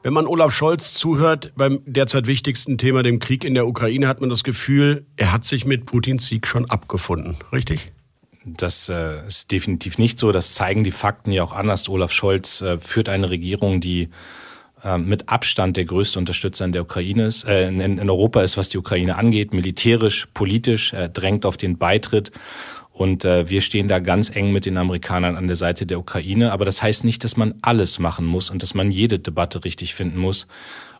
Wenn 0.03 0.11
man 0.11 0.27
Olaf 0.27 0.51
Scholz 0.51 0.93
zuhört 0.93 1.53
beim 1.55 1.79
derzeit 1.85 2.27
wichtigsten 2.27 2.77
Thema, 2.77 3.03
dem 3.03 3.19
Krieg 3.19 3.45
in 3.45 3.53
der 3.53 3.65
Ukraine, 3.65 4.09
hat 4.09 4.19
man 4.19 4.29
das 4.29 4.43
Gefühl, 4.43 5.05
er 5.15 5.31
hat 5.31 5.45
sich 5.45 5.65
mit 5.65 5.85
Putins 5.85 6.25
Sieg 6.25 6.45
schon 6.45 6.69
abgefunden. 6.69 7.37
Richtig? 7.53 7.93
Das 8.45 8.89
äh, 8.89 9.25
ist 9.25 9.49
definitiv 9.53 9.97
nicht 9.97 10.19
so. 10.19 10.33
Das 10.33 10.55
zeigen 10.55 10.83
die 10.83 10.91
Fakten 10.91 11.31
ja 11.31 11.41
auch 11.41 11.53
anders. 11.53 11.87
Olaf 11.87 12.11
Scholz 12.11 12.61
äh, 12.61 12.77
führt 12.79 13.07
eine 13.07 13.29
Regierung, 13.29 13.79
die 13.79 14.09
äh, 14.83 14.97
mit 14.97 15.29
Abstand 15.29 15.77
der 15.77 15.85
größte 15.85 16.19
Unterstützer 16.19 16.65
in 16.65 16.73
der 16.73 16.81
Ukraine 16.81 17.27
ist, 17.27 17.45
äh, 17.45 17.69
in, 17.69 17.79
in, 17.79 18.09
Europa 18.09 18.41
ist, 18.41 18.57
was 18.57 18.67
die 18.67 18.77
Ukraine 18.77 19.15
angeht, 19.15 19.53
militärisch, 19.53 20.27
politisch, 20.33 20.93
drängt 21.13 21.45
auf 21.45 21.55
den 21.55 21.77
Beitritt 21.77 22.33
und 22.93 23.25
äh, 23.25 23.49
wir 23.49 23.61
stehen 23.61 23.87
da 23.87 23.97
ganz 23.97 24.33
eng 24.35 24.51
mit 24.51 24.67
den 24.67 24.77
Amerikanern 24.77 25.35
an 25.35 25.47
der 25.47 25.55
Seite 25.55 25.87
der 25.87 25.99
Ukraine. 25.99 26.51
Aber 26.51 26.63
das 26.63 26.83
heißt 26.83 27.03
nicht, 27.03 27.23
dass 27.23 27.35
man 27.35 27.55
alles 27.63 27.97
machen 27.97 28.23
muss 28.23 28.51
und 28.51 28.61
dass 28.61 28.75
man 28.75 28.91
jede 28.91 29.17
Debatte 29.17 29.65
richtig 29.65 29.95
finden 29.95 30.19
muss. 30.19 30.47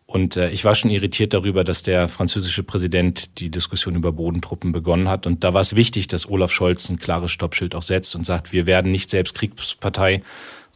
Und 0.08 0.36
äh, 0.36 0.50
ich 0.50 0.66
war 0.66 0.74
schon 0.74 0.90
irritiert 0.90 1.36
darüber, 1.36 1.64
dass 1.64 1.84
der 1.84 2.08
französische 2.08 2.64
Präsident 2.64 3.40
die 3.40 3.52
Diskussion 3.52 3.96
über 3.96 4.12
Bodentruppen 4.12 4.72
begonnen 4.72 5.08
hat. 5.08 5.28
Und 5.28 5.44
da 5.44 5.54
war 5.54 5.62
es 5.62 5.76
wichtig, 5.76 6.08
dass 6.08 6.28
Olaf 6.28 6.52
Scholz 6.52 6.90
ein 6.90 6.98
klares 6.98 7.32
Stoppschild 7.32 7.76
auch 7.76 7.84
setzt 7.84 8.16
und 8.16 8.26
sagt, 8.26 8.52
wir 8.52 8.66
werden 8.66 8.92
nicht 8.92 9.12
selbst 9.12 9.36
Kriegspartei 9.36 10.24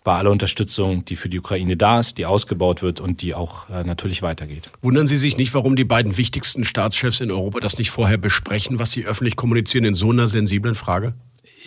bei 0.08 0.16
aller 0.16 0.32
Unterstützung, 0.32 1.04
die 1.04 1.18
für 1.18 1.28
die 1.28 1.38
Ukraine 1.38 1.76
da 1.76 2.00
ist, 2.00 2.18
die 2.18 2.26
ausgebaut 2.26 2.82
wird 2.82 3.02
und 3.02 3.22
die 3.22 3.36
auch 3.36 3.70
äh, 3.70 3.84
natürlich 3.84 4.22
weitergeht. 4.22 4.70
Wundern 4.82 5.06
Sie 5.06 5.18
sich 5.18 5.36
nicht, 5.36 5.54
warum 5.54 5.76
die 5.76 5.84
beiden 5.84 6.16
wichtigsten 6.16 6.64
Staatschefs 6.64 7.20
in 7.20 7.30
Europa 7.30 7.60
das 7.60 7.78
nicht 7.78 7.92
vorher 7.92 8.18
besprechen, 8.18 8.80
was 8.80 8.92
sie 8.92 9.06
öffentlich 9.06 9.36
kommunizieren 9.36 9.84
in 9.84 9.94
so 9.94 10.10
einer 10.10 10.30
sensiblen 10.30 10.76
Frage? 10.76 11.14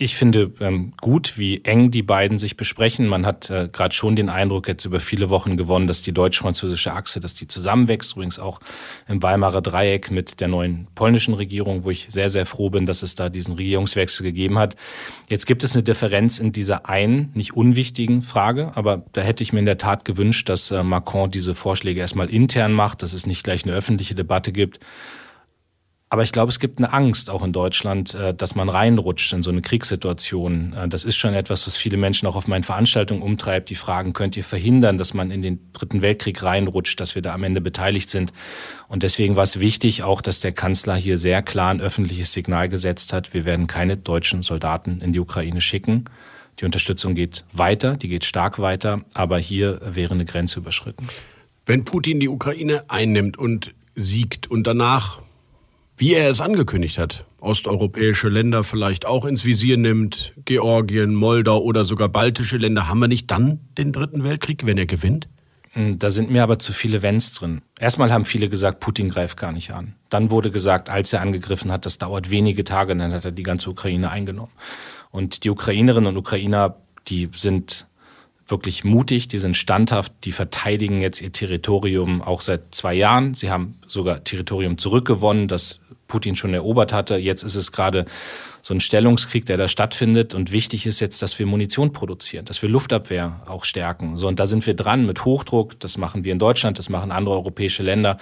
Ich 0.01 0.15
finde 0.15 0.51
ähm, 0.59 0.93
gut, 0.99 1.37
wie 1.37 1.63
eng 1.63 1.91
die 1.91 2.01
beiden 2.01 2.39
sich 2.39 2.57
besprechen. 2.57 3.05
Man 3.05 3.23
hat 3.23 3.51
äh, 3.51 3.69
gerade 3.71 3.93
schon 3.93 4.15
den 4.15 4.29
Eindruck 4.29 4.67
jetzt 4.67 4.83
über 4.85 4.99
viele 4.99 5.29
Wochen 5.29 5.57
gewonnen, 5.57 5.85
dass 5.85 6.01
die 6.01 6.11
deutsch-französische 6.11 6.91
Achse, 6.91 7.19
dass 7.19 7.35
die 7.35 7.45
zusammenwächst. 7.45 8.13
Übrigens 8.13 8.39
auch 8.39 8.61
im 9.07 9.21
Weimarer 9.21 9.61
Dreieck 9.61 10.09
mit 10.09 10.39
der 10.39 10.47
neuen 10.47 10.87
polnischen 10.95 11.35
Regierung, 11.35 11.83
wo 11.83 11.91
ich 11.91 12.07
sehr, 12.09 12.31
sehr 12.31 12.47
froh 12.47 12.71
bin, 12.71 12.87
dass 12.87 13.03
es 13.03 13.13
da 13.13 13.29
diesen 13.29 13.53
Regierungswechsel 13.53 14.23
gegeben 14.23 14.57
hat. 14.57 14.75
Jetzt 15.29 15.45
gibt 15.45 15.63
es 15.63 15.75
eine 15.75 15.83
Differenz 15.83 16.39
in 16.39 16.51
dieser 16.51 16.89
einen, 16.89 17.29
nicht 17.35 17.53
unwichtigen 17.55 18.23
Frage, 18.23 18.71
aber 18.73 19.05
da 19.13 19.21
hätte 19.21 19.43
ich 19.43 19.53
mir 19.53 19.59
in 19.59 19.67
der 19.67 19.77
Tat 19.77 20.03
gewünscht, 20.03 20.49
dass 20.49 20.71
äh, 20.71 20.81
Macron 20.81 21.29
diese 21.29 21.53
Vorschläge 21.53 21.99
erstmal 21.99 22.31
intern 22.31 22.73
macht, 22.73 23.03
dass 23.03 23.13
es 23.13 23.27
nicht 23.27 23.43
gleich 23.43 23.65
eine 23.65 23.75
öffentliche 23.75 24.15
Debatte 24.15 24.51
gibt. 24.51 24.79
Aber 26.13 26.23
ich 26.23 26.33
glaube, 26.33 26.49
es 26.49 26.59
gibt 26.59 26.79
eine 26.79 26.91
Angst 26.91 27.29
auch 27.29 27.41
in 27.41 27.53
Deutschland, 27.53 28.15
äh, 28.15 28.33
dass 28.33 28.53
man 28.53 28.67
reinrutscht 28.67 29.31
in 29.31 29.43
so 29.43 29.49
eine 29.49 29.61
Kriegssituation. 29.61 30.73
Äh, 30.73 30.89
das 30.89 31.05
ist 31.05 31.15
schon 31.15 31.33
etwas, 31.33 31.65
was 31.65 31.77
viele 31.77 31.95
Menschen 31.95 32.27
auch 32.27 32.35
auf 32.35 32.49
meinen 32.49 32.65
Veranstaltungen 32.65 33.21
umtreibt. 33.21 33.69
Die 33.69 33.75
fragen, 33.75 34.11
könnt 34.11 34.35
ihr 34.35 34.43
verhindern, 34.43 34.97
dass 34.97 35.13
man 35.13 35.31
in 35.31 35.41
den 35.41 35.71
Dritten 35.71 36.01
Weltkrieg 36.01 36.43
reinrutscht, 36.43 36.99
dass 36.99 37.15
wir 37.15 37.21
da 37.21 37.33
am 37.33 37.43
Ende 37.43 37.61
beteiligt 37.61 38.09
sind? 38.09 38.33
Und 38.89 39.03
deswegen 39.03 39.37
war 39.37 39.43
es 39.43 39.61
wichtig 39.61 40.03
auch, 40.03 40.19
dass 40.21 40.41
der 40.41 40.51
Kanzler 40.51 40.97
hier 40.97 41.17
sehr 41.17 41.41
klar 41.41 41.73
ein 41.73 41.79
öffentliches 41.79 42.33
Signal 42.33 42.67
gesetzt 42.67 43.13
hat. 43.13 43.33
Wir 43.33 43.45
werden 43.45 43.67
keine 43.67 43.95
deutschen 43.95 44.43
Soldaten 44.43 44.99
in 44.99 45.13
die 45.13 45.19
Ukraine 45.21 45.61
schicken. 45.61 46.03
Die 46.59 46.65
Unterstützung 46.65 47.15
geht 47.15 47.45
weiter, 47.53 47.95
die 47.95 48.09
geht 48.09 48.25
stark 48.25 48.59
weiter, 48.59 48.99
aber 49.13 49.39
hier 49.39 49.79
wäre 49.81 50.13
eine 50.13 50.25
Grenze 50.25 50.59
überschritten. 50.59 51.07
Wenn 51.65 51.85
Putin 51.85 52.19
die 52.19 52.27
Ukraine 52.27 52.83
einnimmt 52.89 53.37
und 53.37 53.73
siegt 53.95 54.51
und 54.51 54.67
danach 54.67 55.21
wie 56.01 56.15
er 56.15 56.31
es 56.31 56.41
angekündigt 56.41 56.97
hat, 56.97 57.27
osteuropäische 57.39 58.27
Länder 58.27 58.63
vielleicht 58.63 59.05
auch 59.05 59.23
ins 59.23 59.45
Visier 59.45 59.77
nimmt, 59.77 60.33
Georgien, 60.45 61.13
Moldau 61.13 61.59
oder 61.59 61.85
sogar 61.85 62.09
baltische 62.09 62.57
Länder, 62.57 62.87
haben 62.87 62.97
wir 62.97 63.07
nicht 63.07 63.29
dann 63.29 63.59
den 63.77 63.91
Dritten 63.91 64.23
Weltkrieg, 64.23 64.65
wenn 64.65 64.79
er 64.79 64.87
gewinnt? 64.87 65.29
Hm, 65.73 65.99
da 65.99 66.09
sind 66.09 66.31
mir 66.31 66.41
aber 66.41 66.57
zu 66.57 66.73
viele 66.73 67.03
Wenns 67.03 67.33
drin. 67.33 67.61
Erstmal 67.79 68.11
haben 68.11 68.25
viele 68.25 68.49
gesagt, 68.49 68.79
Putin 68.79 69.11
greift 69.11 69.37
gar 69.37 69.51
nicht 69.51 69.73
an. 69.73 69.93
Dann 70.09 70.31
wurde 70.31 70.49
gesagt, 70.49 70.89
als 70.89 71.13
er 71.13 71.21
angegriffen 71.21 71.71
hat, 71.71 71.85
das 71.85 71.99
dauert 71.99 72.31
wenige 72.31 72.63
Tage, 72.63 72.95
dann 72.95 73.13
hat 73.13 73.25
er 73.25 73.31
die 73.31 73.43
ganze 73.43 73.69
Ukraine 73.69 74.09
eingenommen. 74.09 74.51
Und 75.11 75.43
die 75.43 75.51
Ukrainerinnen 75.51 76.07
und 76.07 76.17
Ukrainer, 76.17 76.77
die 77.09 77.29
sind 77.35 77.85
wirklich 78.47 78.83
mutig, 78.83 79.27
die 79.27 79.37
sind 79.37 79.55
standhaft, 79.55 80.13
die 80.23 80.31
verteidigen 80.31 80.99
jetzt 80.99 81.21
ihr 81.21 81.31
Territorium 81.31 82.23
auch 82.23 82.41
seit 82.41 82.73
zwei 82.73 82.95
Jahren. 82.95 83.35
Sie 83.35 83.51
haben 83.51 83.75
sogar 83.85 84.23
Territorium 84.23 84.79
zurückgewonnen, 84.79 85.47
das 85.47 85.79
Putin 86.11 86.35
schon 86.35 86.53
erobert 86.53 86.91
hatte. 86.91 87.15
Jetzt 87.15 87.43
ist 87.43 87.55
es 87.55 87.71
gerade 87.71 88.03
so 88.61 88.73
ein 88.73 88.81
Stellungskrieg, 88.81 89.45
der 89.45 89.55
da 89.55 89.69
stattfindet. 89.69 90.33
Und 90.33 90.51
wichtig 90.51 90.85
ist 90.85 90.99
jetzt, 90.99 91.21
dass 91.21 91.39
wir 91.39 91.45
Munition 91.45 91.93
produzieren, 91.93 92.43
dass 92.43 92.61
wir 92.61 92.67
Luftabwehr 92.67 93.41
auch 93.45 93.63
stärken. 93.63 94.17
So, 94.17 94.27
und 94.27 94.39
da 94.39 94.45
sind 94.45 94.67
wir 94.67 94.73
dran 94.73 95.05
mit 95.05 95.23
Hochdruck. 95.23 95.79
Das 95.79 95.97
machen 95.97 96.25
wir 96.25 96.33
in 96.33 96.39
Deutschland, 96.39 96.77
das 96.77 96.89
machen 96.89 97.11
andere 97.11 97.35
europäische 97.35 97.81
Länder. 97.81 98.17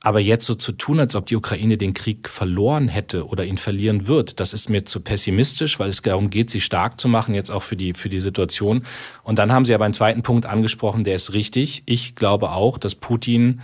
Aber 0.00 0.20
jetzt 0.20 0.44
so 0.46 0.54
zu 0.54 0.72
tun, 0.72 1.00
als 1.00 1.16
ob 1.16 1.26
die 1.26 1.34
Ukraine 1.34 1.76
den 1.76 1.94
Krieg 1.94 2.28
verloren 2.28 2.88
hätte 2.88 3.26
oder 3.26 3.44
ihn 3.44 3.56
verlieren 3.56 4.06
wird, 4.06 4.38
das 4.38 4.52
ist 4.52 4.68
mir 4.68 4.84
zu 4.84 5.00
pessimistisch, 5.00 5.78
weil 5.80 5.88
es 5.88 6.02
darum 6.02 6.28
geht, 6.28 6.50
sie 6.50 6.60
stark 6.60 7.00
zu 7.00 7.08
machen, 7.08 7.34
jetzt 7.34 7.50
auch 7.50 7.62
für 7.62 7.74
die, 7.74 7.94
für 7.94 8.10
die 8.10 8.18
Situation. 8.18 8.84
Und 9.22 9.38
dann 9.38 9.50
haben 9.50 9.64
Sie 9.64 9.74
aber 9.74 9.86
einen 9.86 9.94
zweiten 9.94 10.22
Punkt 10.22 10.44
angesprochen, 10.44 11.04
der 11.04 11.14
ist 11.14 11.32
richtig. 11.32 11.84
Ich 11.86 12.14
glaube 12.14 12.52
auch, 12.52 12.76
dass 12.76 12.94
Putin 12.94 13.62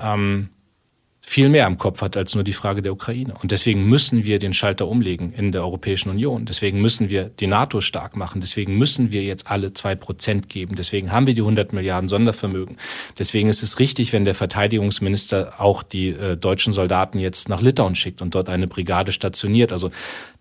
ähm, 0.00 0.48
viel 1.28 1.48
mehr 1.48 1.66
im 1.66 1.76
Kopf 1.76 2.02
hat 2.02 2.16
als 2.16 2.36
nur 2.36 2.44
die 2.44 2.52
Frage 2.52 2.82
der 2.82 2.92
Ukraine. 2.92 3.34
Und 3.42 3.50
deswegen 3.50 3.88
müssen 3.88 4.24
wir 4.24 4.38
den 4.38 4.54
Schalter 4.54 4.86
umlegen 4.86 5.32
in 5.32 5.50
der 5.50 5.62
Europäischen 5.62 6.08
Union. 6.08 6.44
Deswegen 6.44 6.80
müssen 6.80 7.10
wir 7.10 7.24
die 7.24 7.48
NATO 7.48 7.80
stark 7.80 8.16
machen. 8.16 8.40
Deswegen 8.40 8.78
müssen 8.78 9.10
wir 9.10 9.24
jetzt 9.24 9.50
alle 9.50 9.72
zwei 9.72 9.96
Prozent 9.96 10.48
geben. 10.48 10.76
Deswegen 10.76 11.10
haben 11.10 11.26
wir 11.26 11.34
die 11.34 11.40
100 11.40 11.72
Milliarden 11.72 12.08
Sondervermögen. 12.08 12.76
Deswegen 13.18 13.48
ist 13.48 13.64
es 13.64 13.80
richtig, 13.80 14.12
wenn 14.12 14.24
der 14.24 14.36
Verteidigungsminister 14.36 15.60
auch 15.60 15.82
die 15.82 16.10
äh, 16.10 16.36
deutschen 16.36 16.72
Soldaten 16.72 17.18
jetzt 17.18 17.48
nach 17.48 17.60
Litauen 17.60 17.96
schickt 17.96 18.22
und 18.22 18.36
dort 18.36 18.48
eine 18.48 18.68
Brigade 18.68 19.10
stationiert. 19.10 19.72
Also 19.72 19.90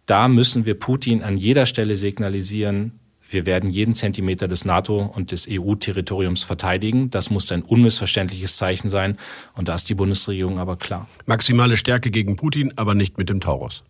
da 0.05 0.27
müssen 0.27 0.65
wir 0.65 0.79
Putin 0.79 1.23
an 1.23 1.35
jeder 1.37 1.65
Stelle 1.65 1.95
signalisieren, 1.95 2.99
wir 3.35 3.45
werden 3.45 3.69
jeden 3.69 3.95
Zentimeter 3.95 4.47
des 4.47 4.63
NATO- 4.63 5.11
und 5.13 5.31
des 5.31 5.45
EU-Territoriums 5.51 6.43
verteidigen. 6.43 7.09
Das 7.09 7.29
muss 7.29 7.51
ein 7.51 7.63
unmissverständliches 7.63 8.55
Zeichen 8.55 8.87
sein. 8.87 9.17
Und 9.55 9.67
da 9.67 9.75
ist 9.75 9.89
die 9.89 9.93
Bundesregierung 9.93 10.57
aber 10.57 10.77
klar. 10.77 11.09
Maximale 11.25 11.75
Stärke 11.75 12.11
gegen 12.11 12.37
Putin, 12.37 12.71
aber 12.77 12.95
nicht 12.95 13.17
mit 13.17 13.27
dem 13.27 13.41
Taurus. 13.41 13.83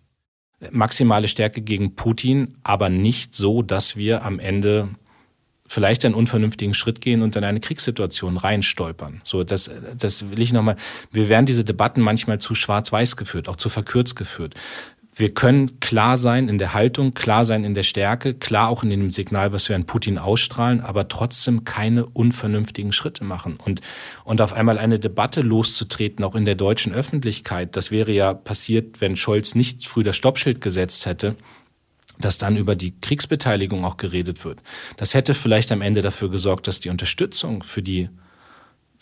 maximale 0.72 1.28
Stärke 1.28 1.62
gegen 1.62 1.96
Putin, 1.96 2.56
aber 2.64 2.90
nicht 2.90 3.36
so, 3.36 3.62
dass 3.62 3.96
wir 3.96 4.26
am 4.26 4.40
Ende 4.40 4.90
vielleicht 5.68 6.06
einen 6.06 6.16
unvernünftigen 6.16 6.74
Schritt 6.74 7.02
gehen 7.02 7.22
und 7.22 7.36
in 7.36 7.44
eine 7.44 7.60
Kriegssituation 7.60 8.38
reinstolpern. 8.38 9.22
So, 9.24 9.44
das, 9.44 9.70
das 9.98 10.30
will 10.30 10.42
ich 10.42 10.54
nochmal. 10.54 10.76
Wir 11.12 11.30
werden 11.30 11.46
diese 11.46 11.64
Debatten 11.64 12.02
manchmal 12.02 12.40
zu 12.40 12.56
schwarz-weiß 12.56 13.16
geführt, 13.16 13.50
auch 13.50 13.56
zu 13.56 13.70
verkürzt 13.70 14.16
geführt. 14.16 14.56
Wir 15.18 15.34
können 15.34 15.80
klar 15.80 16.18
sein 16.18 16.50
in 16.50 16.58
der 16.58 16.74
Haltung, 16.74 17.14
klar 17.14 17.46
sein 17.46 17.64
in 17.64 17.74
der 17.74 17.84
Stärke, 17.84 18.34
klar 18.34 18.68
auch 18.68 18.84
in 18.84 18.90
dem 18.90 19.10
Signal, 19.10 19.54
was 19.54 19.70
wir 19.70 19.78
an 19.78 19.86
Putin 19.86 20.18
ausstrahlen, 20.18 20.82
aber 20.82 21.08
trotzdem 21.08 21.64
keine 21.64 22.06
unvernünftigen 22.06 22.92
Schritte 22.92 23.24
machen. 23.24 23.58
Und, 23.64 23.80
und 24.26 24.42
auf 24.42 24.52
einmal 24.52 24.78
eine 24.78 25.00
Debatte 25.00 25.40
loszutreten, 25.40 26.26
auch 26.26 26.36
in 26.36 26.44
der 26.44 26.56
deutschen 26.56 26.92
Öffentlichkeit, 26.92 27.78
das 27.78 27.92
wäre 27.92 28.12
ja 28.12 28.34
passiert, 28.34 29.00
wenn 29.00 29.16
Scholz 29.16 29.56
nicht 29.56 29.88
früh 29.88 30.04
das 30.04 30.18
Stoppschild 30.18 30.60
gesetzt 30.60 31.06
hätte, 31.06 31.38
dass 32.20 32.38
dann 32.38 32.58
über 32.58 32.76
die 32.76 33.00
Kriegsbeteiligung 33.00 33.86
auch 33.86 33.96
geredet 33.96 34.44
wird. 34.44 34.62
Das 34.98 35.14
hätte 35.14 35.34
vielleicht 35.34 35.72
am 35.72 35.82
Ende 35.82 36.02
dafür 36.02 36.30
gesorgt, 36.30 36.68
dass 36.68 36.82
die 36.82 36.90
Unterstützung 36.90 37.64
für 37.64 37.82
die 37.82 38.10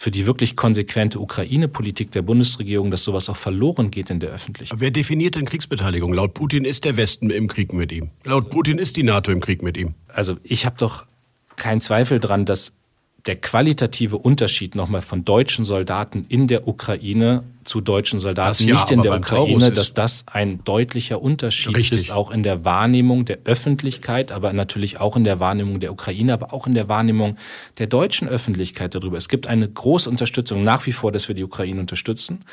für 0.03 0.11
die 0.11 0.25
wirklich 0.25 0.57
konsequente 0.57 1.17
Ukraine-Politik 1.17 2.11
der 2.11 2.23
Bundesregierung, 2.23 2.91
dass 2.91 3.05
sowas 3.05 3.29
auch 3.29 3.37
verloren 3.37 3.89
geht 3.89 4.09
in 4.09 4.19
der 4.19 4.31
Öffentlichkeit. 4.31 4.81
Wer 4.81 4.91
definiert 4.91 5.35
denn 5.35 5.45
Kriegsbeteiligung? 5.45 6.11
Laut 6.11 6.33
Putin 6.33 6.65
ist 6.65 6.83
der 6.83 6.97
Westen 6.97 7.29
im 7.29 7.47
Krieg 7.47 7.71
mit 7.71 7.89
ihm. 7.93 8.09
Laut 8.25 8.49
Putin 8.49 8.79
ist 8.79 8.97
die 8.97 9.03
NATO 9.03 9.31
im 9.31 9.39
Krieg 9.39 9.63
mit 9.63 9.77
ihm. 9.77 9.93
Also 10.09 10.35
ich 10.43 10.65
habe 10.65 10.75
doch 10.77 11.05
keinen 11.55 11.79
Zweifel 11.79 12.19
dran, 12.19 12.43
dass 12.43 12.73
der 13.25 13.37
qualitative 13.37 14.17
Unterschied 14.17 14.75
nochmal 14.75 15.01
von 15.01 15.23
deutschen 15.23 15.63
Soldaten 15.63 16.25
in 16.27 16.47
der 16.47 16.67
Ukraine 16.67 17.43
zu 17.63 17.79
deutschen 17.79 18.19
Soldaten 18.19 18.67
ja, 18.67 18.75
nicht 18.75 18.91
in 18.91 19.01
der 19.01 19.15
Ukraine, 19.15 19.71
dass 19.71 19.93
das 19.93 20.25
ein 20.27 20.63
deutlicher 20.65 21.21
Unterschied 21.21 21.75
richtig. 21.75 22.01
ist, 22.01 22.11
auch 22.11 22.31
in 22.31 22.43
der 22.43 22.65
Wahrnehmung 22.65 23.23
der 23.23 23.39
Öffentlichkeit, 23.45 24.33
aber 24.33 24.51
natürlich 24.51 24.99
auch 24.99 25.15
in 25.15 25.23
der 25.23 25.39
Wahrnehmung 25.39 25.79
der 25.79 25.93
Ukraine, 25.93 26.33
aber 26.33 26.53
auch 26.53 26.67
in 26.67 26.73
der 26.73 26.89
Wahrnehmung 26.89 27.37
der 27.77 27.87
deutschen 27.87 28.27
Öffentlichkeit 28.27 28.93
darüber. 28.93 29.17
Es 29.17 29.29
gibt 29.29 29.47
eine 29.47 29.69
große 29.69 30.09
Unterstützung 30.09 30.63
nach 30.63 30.85
wie 30.85 30.91
vor, 30.91 31.13
dass 31.13 31.29
wir 31.29 31.35
die 31.35 31.45
Ukraine 31.45 31.79
unterstützen. 31.79 32.43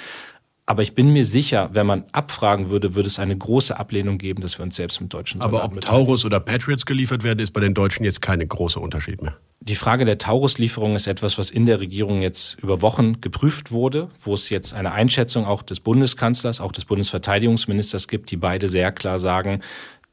Aber 0.71 0.85
ich 0.85 0.95
bin 0.95 1.13
mir 1.13 1.25
sicher, 1.25 1.69
wenn 1.73 1.85
man 1.85 2.05
abfragen 2.13 2.71
würde, 2.71 2.95
würde 2.95 3.09
es 3.09 3.19
eine 3.19 3.37
große 3.37 3.77
Ablehnung 3.77 4.19
geben, 4.19 4.41
dass 4.41 4.57
wir 4.57 4.63
uns 4.63 4.77
selbst 4.77 5.01
mit 5.01 5.13
deutschen 5.13 5.41
Soldaten 5.41 5.65
Aber 5.65 5.77
ob 5.77 5.81
Taurus 5.81 6.25
oder 6.25 6.39
Patriots 6.39 6.87
geliefert 6.87 7.25
werden, 7.25 7.41
ist 7.41 7.51
bei 7.51 7.61
den 7.61 7.75
Deutschen 7.75 8.05
jetzt 8.05 8.23
kein 8.23 8.39
großer 8.47 8.81
Unterschied 8.81 9.21
mehr. 9.21 9.37
Die 9.59 9.75
Frage 9.75 10.05
der 10.05 10.19
Taurus-Lieferung 10.19 10.95
ist 10.95 11.09
etwas, 11.09 11.39
was 11.39 11.51
in 11.51 11.67
der 11.67 11.81
Regierung 11.81 12.23
jetzt 12.23 12.57
über 12.63 12.83
Wochen 12.83 13.21
geprüft 13.21 13.73
wurde, 13.73 14.11
wo 14.21 14.33
es 14.33 14.49
jetzt 14.49 14.73
eine 14.73 14.93
Einschätzung 14.93 15.45
auch 15.45 15.63
des 15.63 15.81
Bundeskanzlers, 15.81 16.61
auch 16.61 16.71
des 16.71 16.85
Bundesverteidigungsministers 16.85 18.07
gibt, 18.07 18.31
die 18.31 18.37
beide 18.37 18.69
sehr 18.69 18.93
klar 18.93 19.19
sagen, 19.19 19.63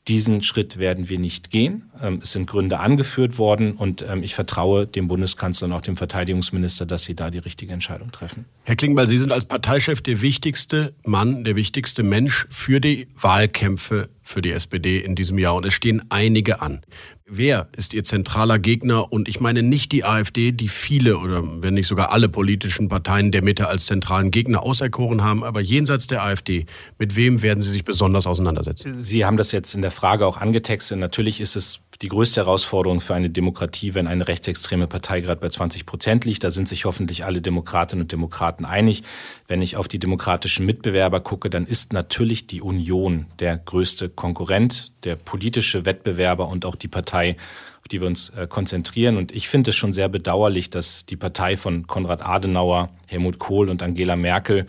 diesen 0.07 0.43
Schritt 0.43 0.77
werden 0.77 1.09
wir 1.09 1.19
nicht 1.19 1.49
gehen. 1.49 1.89
Ähm, 2.01 2.19
es 2.23 2.31
sind 2.31 2.47
Gründe 2.47 2.79
angeführt 2.79 3.37
worden 3.37 3.73
und 3.73 4.03
ähm, 4.07 4.23
ich 4.23 4.35
vertraue 4.35 4.87
dem 4.87 5.07
Bundeskanzler 5.07 5.67
und 5.67 5.73
auch 5.73 5.81
dem 5.81 5.97
Verteidigungsminister, 5.97 6.85
dass 6.85 7.03
sie 7.03 7.15
da 7.15 7.29
die 7.29 7.39
richtige 7.39 7.73
Entscheidung 7.73 8.11
treffen. 8.11 8.45
Herr 8.63 8.75
Klingbeil, 8.75 9.07
Sie 9.07 9.17
sind 9.17 9.31
als 9.31 9.45
Parteichef 9.45 10.01
der 10.01 10.21
wichtigste 10.21 10.93
Mann, 11.03 11.43
der 11.43 11.55
wichtigste 11.55 12.03
Mensch 12.03 12.47
für 12.49 12.79
die 12.79 13.07
Wahlkämpfe 13.15 14.09
für 14.27 14.41
die 14.41 14.51
SPD 14.51 14.99
in 14.99 15.15
diesem 15.15 15.37
Jahr 15.39 15.55
und 15.55 15.65
es 15.65 15.73
stehen 15.73 16.03
einige 16.09 16.61
an. 16.61 16.81
Wer 17.25 17.67
ist 17.75 17.93
Ihr 17.93 18.03
zentraler 18.03 18.59
Gegner? 18.59 19.11
Und 19.11 19.27
ich 19.27 19.39
meine 19.39 19.61
nicht 19.61 19.91
die 19.91 20.05
AfD, 20.05 20.51
die 20.51 20.67
viele 20.67 21.17
oder 21.17 21.43
wenn 21.61 21.73
nicht 21.73 21.87
sogar 21.87 22.11
alle 22.11 22.29
politischen 22.29 22.87
Parteien 22.87 23.31
der 23.31 23.41
Mitte 23.41 23.67
als 23.67 23.85
zentralen 23.85 24.31
Gegner 24.31 24.63
auserkoren 24.63 25.23
haben, 25.23 25.43
aber 25.43 25.59
jenseits 25.59 26.07
der 26.07 26.23
AfD, 26.23 26.65
mit 26.97 27.15
wem 27.15 27.41
werden 27.41 27.59
Sie 27.61 27.71
sich 27.71 27.83
besonders 27.83 28.27
auseinandersetzen? 28.27 29.01
Sie 29.01 29.25
haben 29.25 29.37
das 29.37 29.51
jetzt 29.51 29.73
in 29.75 29.81
der 29.81 29.91
Frage 29.91 30.25
auch 30.25 30.37
angetextet. 30.37 30.99
Natürlich 30.99 31.41
ist 31.41 31.55
es 31.55 31.81
die 32.01 32.09
größte 32.09 32.41
Herausforderung 32.41 33.01
für 33.01 33.15
eine 33.15 33.29
Demokratie, 33.29 33.95
wenn 33.95 34.07
eine 34.07 34.27
rechtsextreme 34.27 34.87
Partei 34.87 35.21
gerade 35.21 35.41
bei 35.41 35.49
20 35.49 35.85
Prozent 35.85 36.25
liegt. 36.25 36.43
Da 36.43 36.51
sind 36.51 36.69
sich 36.69 36.85
hoffentlich 36.85 37.25
alle 37.25 37.41
Demokratinnen 37.41 38.03
und 38.03 38.11
Demokraten 38.11 38.65
einig. 38.65 39.03
Wenn 39.47 39.61
ich 39.61 39.77
auf 39.77 39.87
die 39.87 39.99
demokratischen 39.99 40.65
Mitbewerber 40.65 41.19
gucke, 41.21 41.49
dann 41.49 41.65
ist 41.65 41.93
natürlich 41.93 42.45
die 42.47 42.61
Union 42.61 43.25
der 43.39 43.57
größte 43.57 44.09
Konkurrent, 44.09 44.93
der 45.05 45.15
politische 45.15 45.85
Wettbewerber 45.85 46.47
und 46.47 46.65
auch 46.65 46.75
die 46.75 46.87
Partei, 46.87 47.35
auf 47.81 47.87
die 47.87 47.99
wir 47.99 48.07
uns 48.07 48.29
äh, 48.29 48.47
konzentrieren. 48.47 49.17
Und 49.17 49.31
ich 49.31 49.49
finde 49.49 49.71
es 49.71 49.75
schon 49.75 49.93
sehr 49.93 50.09
bedauerlich, 50.09 50.69
dass 50.69 51.05
die 51.05 51.15
Partei 51.15 51.57
von 51.57 51.87
Konrad 51.87 52.23
Adenauer, 52.23 52.89
Helmut 53.07 53.39
Kohl 53.39 53.69
und 53.69 53.81
Angela 53.81 54.15
Merkel, 54.15 54.67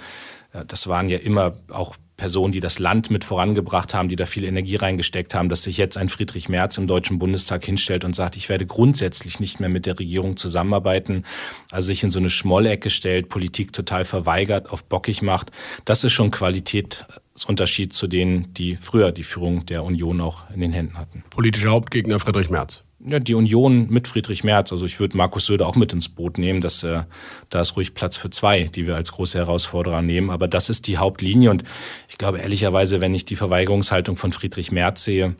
äh, 0.52 0.64
das 0.66 0.86
waren 0.86 1.08
ja 1.08 1.18
immer 1.18 1.54
auch 1.70 1.96
Personen, 2.18 2.52
die 2.52 2.60
das 2.60 2.78
Land 2.78 3.10
mit 3.10 3.24
vorangebracht 3.24 3.94
haben, 3.94 4.10
die 4.10 4.16
da 4.16 4.26
viel 4.26 4.44
Energie 4.44 4.76
reingesteckt 4.76 5.34
haben, 5.34 5.48
dass 5.48 5.62
sich 5.62 5.78
jetzt 5.78 5.96
ein 5.96 6.10
Friedrich 6.10 6.50
Merz 6.50 6.76
im 6.76 6.86
Deutschen 6.86 7.18
Bundestag 7.18 7.64
hinstellt 7.64 8.04
und 8.04 8.14
sagt, 8.14 8.36
ich 8.36 8.50
werde 8.50 8.66
grundsätzlich 8.66 9.40
nicht 9.40 9.60
mehr 9.60 9.70
mit 9.70 9.86
der 9.86 9.98
Regierung 9.98 10.36
zusammenarbeiten, 10.36 11.24
also 11.70 11.86
sich 11.86 12.02
in 12.02 12.10
so 12.10 12.18
eine 12.18 12.28
Schmollecke 12.28 12.90
stellt, 12.90 13.30
Politik 13.30 13.72
total 13.72 14.04
verweigert, 14.04 14.70
auf 14.70 14.84
bockig 14.84 15.22
macht, 15.22 15.52
das 15.86 16.04
ist 16.04 16.12
schon 16.12 16.30
Qualitätsunterschied 16.30 17.94
zu 17.94 18.08
denen, 18.08 18.52
die 18.52 18.76
früher 18.76 19.12
die 19.12 19.24
Führung 19.24 19.64
der 19.64 19.84
Union 19.84 20.20
auch 20.20 20.50
in 20.50 20.60
den 20.60 20.72
Händen 20.72 20.98
hatten. 20.98 21.24
Politischer 21.30 21.70
Hauptgegner 21.70 22.18
Friedrich 22.18 22.50
Merz 22.50 22.82
ja, 23.00 23.20
die 23.20 23.34
Union 23.34 23.88
mit 23.90 24.08
Friedrich 24.08 24.44
Merz. 24.44 24.72
Also 24.72 24.84
ich 24.84 24.98
würde 24.98 25.16
Markus 25.16 25.46
Söder 25.46 25.66
auch 25.66 25.76
mit 25.76 25.92
ins 25.92 26.08
Boot 26.08 26.38
nehmen. 26.38 26.60
Dass, 26.60 26.82
äh, 26.82 27.02
da 27.48 27.60
ist 27.60 27.76
ruhig 27.76 27.94
Platz 27.94 28.16
für 28.16 28.30
zwei, 28.30 28.64
die 28.64 28.86
wir 28.86 28.96
als 28.96 29.12
große 29.12 29.38
Herausforderer 29.38 30.02
nehmen. 30.02 30.30
Aber 30.30 30.48
das 30.48 30.68
ist 30.68 30.86
die 30.86 30.98
Hauptlinie. 30.98 31.50
Und 31.50 31.64
ich 32.08 32.18
glaube 32.18 32.38
ehrlicherweise, 32.38 33.00
wenn 33.00 33.14
ich 33.14 33.24
die 33.24 33.36
Verweigerungshaltung 33.36 34.16
von 34.16 34.32
Friedrich 34.32 34.72
Merz 34.72 35.04
sehe, 35.04 35.36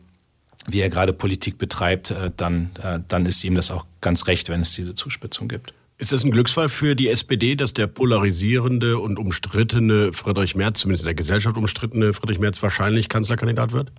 wie 0.66 0.80
er 0.80 0.90
gerade 0.90 1.12
Politik 1.12 1.58
betreibt, 1.58 2.10
äh, 2.10 2.30
dann, 2.36 2.70
äh, 2.82 3.00
dann 3.08 3.26
ist 3.26 3.42
ihm 3.42 3.54
das 3.54 3.70
auch 3.70 3.86
ganz 4.00 4.26
recht, 4.26 4.48
wenn 4.48 4.60
es 4.60 4.72
diese 4.74 4.94
Zuspitzung 4.94 5.48
gibt. 5.48 5.74
Ist 6.00 6.12
das 6.12 6.22
ein 6.22 6.30
Glücksfall 6.30 6.68
für 6.68 6.94
die 6.94 7.08
SPD, 7.08 7.56
dass 7.56 7.74
der 7.74 7.88
polarisierende 7.88 8.98
und 8.98 9.18
umstrittene 9.18 10.12
Friedrich 10.12 10.54
Merz, 10.54 10.80
zumindest 10.80 11.02
in 11.02 11.08
der 11.08 11.14
Gesellschaft 11.14 11.56
umstrittene 11.56 12.12
Friedrich 12.12 12.38
Merz, 12.38 12.62
wahrscheinlich 12.62 13.08
Kanzlerkandidat 13.08 13.72
wird? 13.72 13.90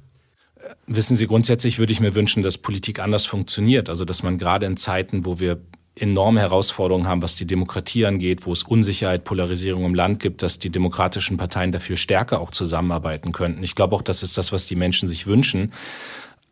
Wissen 0.87 1.15
Sie, 1.15 1.27
grundsätzlich 1.27 1.79
würde 1.79 1.91
ich 1.91 1.99
mir 1.99 2.15
wünschen, 2.15 2.43
dass 2.43 2.57
Politik 2.57 2.99
anders 2.99 3.25
funktioniert. 3.25 3.89
Also, 3.89 4.05
dass 4.05 4.23
man 4.23 4.37
gerade 4.37 4.65
in 4.65 4.77
Zeiten, 4.77 5.25
wo 5.25 5.39
wir 5.39 5.61
enorme 5.95 6.39
Herausforderungen 6.39 7.07
haben, 7.07 7.21
was 7.21 7.35
die 7.35 7.45
Demokratie 7.45 8.05
angeht, 8.05 8.45
wo 8.45 8.53
es 8.53 8.63
Unsicherheit, 8.63 9.23
Polarisierung 9.23 9.85
im 9.85 9.95
Land 9.95 10.19
gibt, 10.19 10.41
dass 10.41 10.59
die 10.59 10.69
demokratischen 10.69 11.37
Parteien 11.37 11.71
da 11.71 11.79
viel 11.79 11.97
stärker 11.97 12.39
auch 12.39 12.51
zusammenarbeiten 12.51 13.31
könnten. 13.31 13.63
Ich 13.63 13.75
glaube 13.75 13.95
auch, 13.95 14.01
das 14.01 14.23
ist 14.23 14.37
das, 14.37 14.51
was 14.51 14.65
die 14.65 14.75
Menschen 14.75 15.07
sich 15.07 15.27
wünschen. 15.27 15.73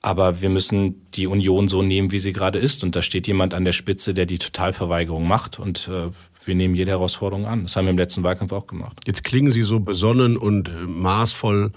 Aber 0.02 0.42
wir 0.42 0.50
müssen 0.50 1.08
die 1.12 1.28
Union 1.28 1.68
so 1.68 1.82
nehmen, 1.82 2.12
wie 2.12 2.20
sie 2.20 2.32
gerade 2.32 2.60
ist. 2.60 2.84
Und 2.84 2.96
da 2.96 3.02
steht 3.02 3.28
jemand 3.28 3.54
an 3.54 3.66
der 3.66 3.72
Spitze, 3.72 4.14
der 4.14 4.26
die 4.26 4.38
Totalverweigerung 4.38 5.28
macht. 5.28 5.60
Und 5.60 5.88
äh, 5.88 6.12
wir 6.46 6.56
nehmen 6.56 6.76
jede 6.76 6.92
Herausforderung 6.92 7.46
an. 7.46 7.64
Das 7.64 7.76
haben 7.76 7.86
wir 7.86 7.92
im 7.92 7.98
letzten 7.98 8.24
Wahlkampf 8.24 8.52
auch 8.54 8.68
gemacht. 8.68 9.00
Jetzt 9.06 9.24
klingen 9.24 9.52
Sie 9.52 9.64
so 9.64 9.80
besonnen 9.80 10.38
und 10.38 10.70
äh, 10.70 10.72
maßvoll 10.86 11.72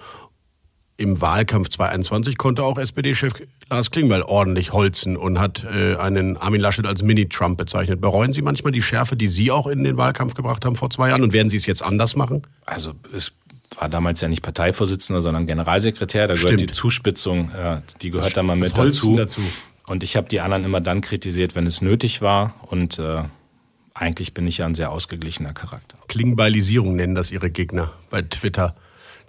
im 1.00 1.20
Wahlkampf 1.20 1.70
2021 1.70 2.36
konnte 2.36 2.62
auch 2.62 2.78
SPD-Chef 2.78 3.32
Lars 3.70 3.90
Klingbeil 3.90 4.22
ordentlich 4.22 4.72
holzen 4.72 5.16
und 5.16 5.40
hat 5.40 5.64
äh, 5.64 5.96
einen 5.96 6.36
Armin 6.36 6.60
Laschet 6.60 6.86
als 6.86 7.02
Mini-Trump 7.02 7.56
bezeichnet. 7.56 8.00
Bereuen 8.00 8.32
Sie 8.32 8.42
manchmal 8.42 8.72
die 8.72 8.82
Schärfe, 8.82 9.16
die 9.16 9.26
Sie 9.26 9.50
auch 9.50 9.66
in 9.66 9.82
den 9.82 9.96
Wahlkampf 9.96 10.34
gebracht 10.34 10.64
haben 10.64 10.76
vor 10.76 10.90
zwei 10.90 11.08
Jahren 11.08 11.22
und 11.22 11.32
werden 11.32 11.48
Sie 11.48 11.56
es 11.56 11.64
jetzt 11.66 11.82
anders 11.82 12.16
machen? 12.16 12.46
Also 12.66 12.92
es 13.16 13.32
war 13.78 13.88
damals 13.88 14.20
ja 14.20 14.28
nicht 14.28 14.42
Parteivorsitzender, 14.42 15.22
sondern 15.22 15.46
Generalsekretär. 15.46 16.28
Da 16.28 16.36
Stimmt. 16.36 16.58
gehört 16.58 16.70
die 16.70 16.74
Zuspitzung, 16.74 17.50
äh, 17.52 17.80
die 18.02 18.10
gehört 18.10 18.36
da 18.36 18.42
mal 18.42 18.56
mit 18.56 18.76
dazu. 18.76 19.16
dazu. 19.16 19.40
Und 19.86 20.02
ich 20.02 20.16
habe 20.16 20.28
die 20.28 20.40
anderen 20.40 20.64
immer 20.64 20.80
dann 20.80 21.00
kritisiert, 21.00 21.54
wenn 21.54 21.66
es 21.66 21.80
nötig 21.80 22.20
war. 22.20 22.54
Und 22.66 22.98
äh, 22.98 23.22
eigentlich 23.94 24.34
bin 24.34 24.46
ich 24.46 24.58
ja 24.58 24.66
ein 24.66 24.74
sehr 24.74 24.90
ausgeglichener 24.90 25.54
Charakter. 25.54 25.96
Klingbeilisierung 26.08 26.94
nennen 26.94 27.14
das 27.14 27.32
Ihre 27.32 27.50
Gegner 27.50 27.90
bei 28.10 28.20
Twitter 28.22 28.74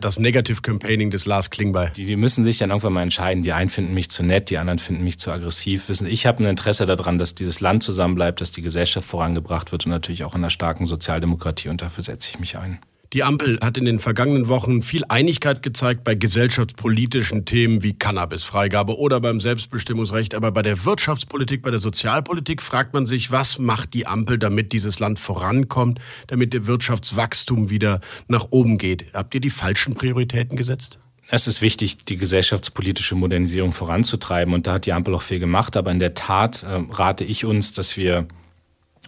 das 0.03 0.19
Negative 0.19 0.61
Campaigning 0.61 1.09
des 1.09 1.25
Lars 1.25 1.49
Klingbeil. 1.49 1.91
Die, 1.95 2.05
die 2.05 2.15
müssen 2.15 2.43
sich 2.43 2.57
dann 2.57 2.69
irgendwann 2.69 2.93
mal 2.93 3.03
entscheiden. 3.03 3.43
Die 3.43 3.53
einen 3.53 3.69
finden 3.69 3.93
mich 3.93 4.09
zu 4.09 4.23
nett, 4.23 4.49
die 4.49 4.57
anderen 4.57 4.79
finden 4.79 5.03
mich 5.03 5.19
zu 5.19 5.31
aggressiv. 5.31 5.89
Wissen, 5.89 6.07
ich 6.07 6.25
habe 6.25 6.43
ein 6.43 6.47
Interesse 6.47 6.85
daran, 6.85 7.17
dass 7.17 7.35
dieses 7.35 7.59
Land 7.59 7.83
zusammenbleibt, 7.83 8.41
dass 8.41 8.51
die 8.51 8.61
Gesellschaft 8.61 9.07
vorangebracht 9.07 9.71
wird 9.71 9.85
und 9.85 9.91
natürlich 9.91 10.23
auch 10.23 10.33
in 10.33 10.41
einer 10.41 10.49
starken 10.49 10.85
Sozialdemokratie. 10.85 11.69
Und 11.69 11.81
dafür 11.81 12.03
setze 12.03 12.29
ich 12.31 12.39
mich 12.39 12.57
ein. 12.57 12.79
Die 13.13 13.23
Ampel 13.23 13.59
hat 13.61 13.75
in 13.75 13.83
den 13.83 13.99
vergangenen 13.99 14.47
Wochen 14.47 14.83
viel 14.83 15.03
Einigkeit 15.09 15.61
gezeigt 15.61 16.05
bei 16.05 16.15
gesellschaftspolitischen 16.15 17.43
Themen 17.43 17.83
wie 17.83 17.91
Cannabisfreigabe 17.91 18.97
oder 18.97 19.19
beim 19.19 19.41
Selbstbestimmungsrecht. 19.41 20.33
Aber 20.33 20.53
bei 20.53 20.61
der 20.61 20.85
Wirtschaftspolitik, 20.85 21.61
bei 21.61 21.71
der 21.71 21.81
Sozialpolitik 21.81 22.61
fragt 22.61 22.93
man 22.93 23.05
sich, 23.05 23.29
was 23.29 23.59
macht 23.59 23.93
die 23.95 24.07
Ampel, 24.07 24.37
damit 24.37 24.71
dieses 24.71 24.99
Land 24.99 25.19
vorankommt, 25.19 25.99
damit 26.27 26.53
der 26.53 26.67
Wirtschaftswachstum 26.67 27.69
wieder 27.69 27.99
nach 28.29 28.47
oben 28.51 28.77
geht? 28.77 29.07
Habt 29.13 29.35
ihr 29.35 29.41
die 29.41 29.49
falschen 29.49 29.93
Prioritäten 29.93 30.55
gesetzt? 30.55 30.97
Es 31.27 31.47
ist 31.47 31.61
wichtig, 31.61 32.05
die 32.05 32.15
gesellschaftspolitische 32.15 33.15
Modernisierung 33.15 33.73
voranzutreiben. 33.73 34.53
Und 34.53 34.67
da 34.67 34.73
hat 34.73 34.85
die 34.85 34.93
Ampel 34.93 35.15
auch 35.15 35.21
viel 35.21 35.39
gemacht. 35.39 35.75
Aber 35.75 35.91
in 35.91 35.99
der 35.99 36.13
Tat 36.13 36.63
äh, 36.63 36.79
rate 36.89 37.25
ich 37.25 37.43
uns, 37.43 37.73
dass 37.73 37.97
wir 37.97 38.25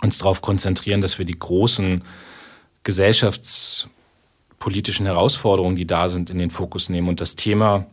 uns 0.02 0.18
darauf 0.18 0.42
konzentrieren, 0.42 1.00
dass 1.00 1.20
wir 1.20 1.26
die 1.26 1.40
großen 1.40 2.02
gesellschaftspolitischen 2.84 5.06
Herausforderungen, 5.06 5.76
die 5.76 5.88
da 5.88 6.08
sind, 6.08 6.30
in 6.30 6.38
den 6.38 6.52
Fokus 6.52 6.90
nehmen. 6.90 7.10
Und 7.10 7.22
das 7.22 7.36
Thema 7.36 7.88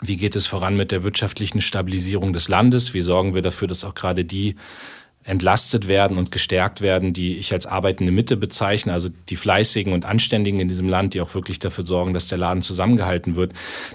Wie 0.00 0.16
geht 0.16 0.34
es 0.34 0.48
voran 0.48 0.76
mit 0.76 0.90
der 0.90 1.04
wirtschaftlichen 1.04 1.60
Stabilisierung 1.60 2.32
des 2.32 2.48
Landes? 2.48 2.92
Wie 2.92 3.02
sorgen 3.02 3.34
wir 3.34 3.42
dafür, 3.42 3.68
dass 3.68 3.84
auch 3.84 3.94
gerade 3.94 4.24
die 4.24 4.56
entlastet 5.24 5.86
werden 5.86 6.18
und 6.18 6.30
gestärkt 6.30 6.80
werden, 6.80 7.12
die 7.12 7.36
ich 7.36 7.52
als 7.52 7.66
arbeitende 7.66 8.12
Mitte 8.12 8.36
bezeichne, 8.36 8.92
also 8.92 9.08
die 9.28 9.36
Fleißigen 9.36 9.92
und 9.92 10.04
Anständigen 10.04 10.58
in 10.58 10.68
diesem 10.68 10.88
Land, 10.88 11.14
die 11.14 11.20
auch 11.20 11.34
wirklich 11.34 11.60
dafür 11.60 11.86
sorgen, 11.86 12.12
dass 12.12 12.28
der 12.28 12.38
Laden 12.38 12.62
zusammengehalten 12.62 13.36
wird. 13.36 13.52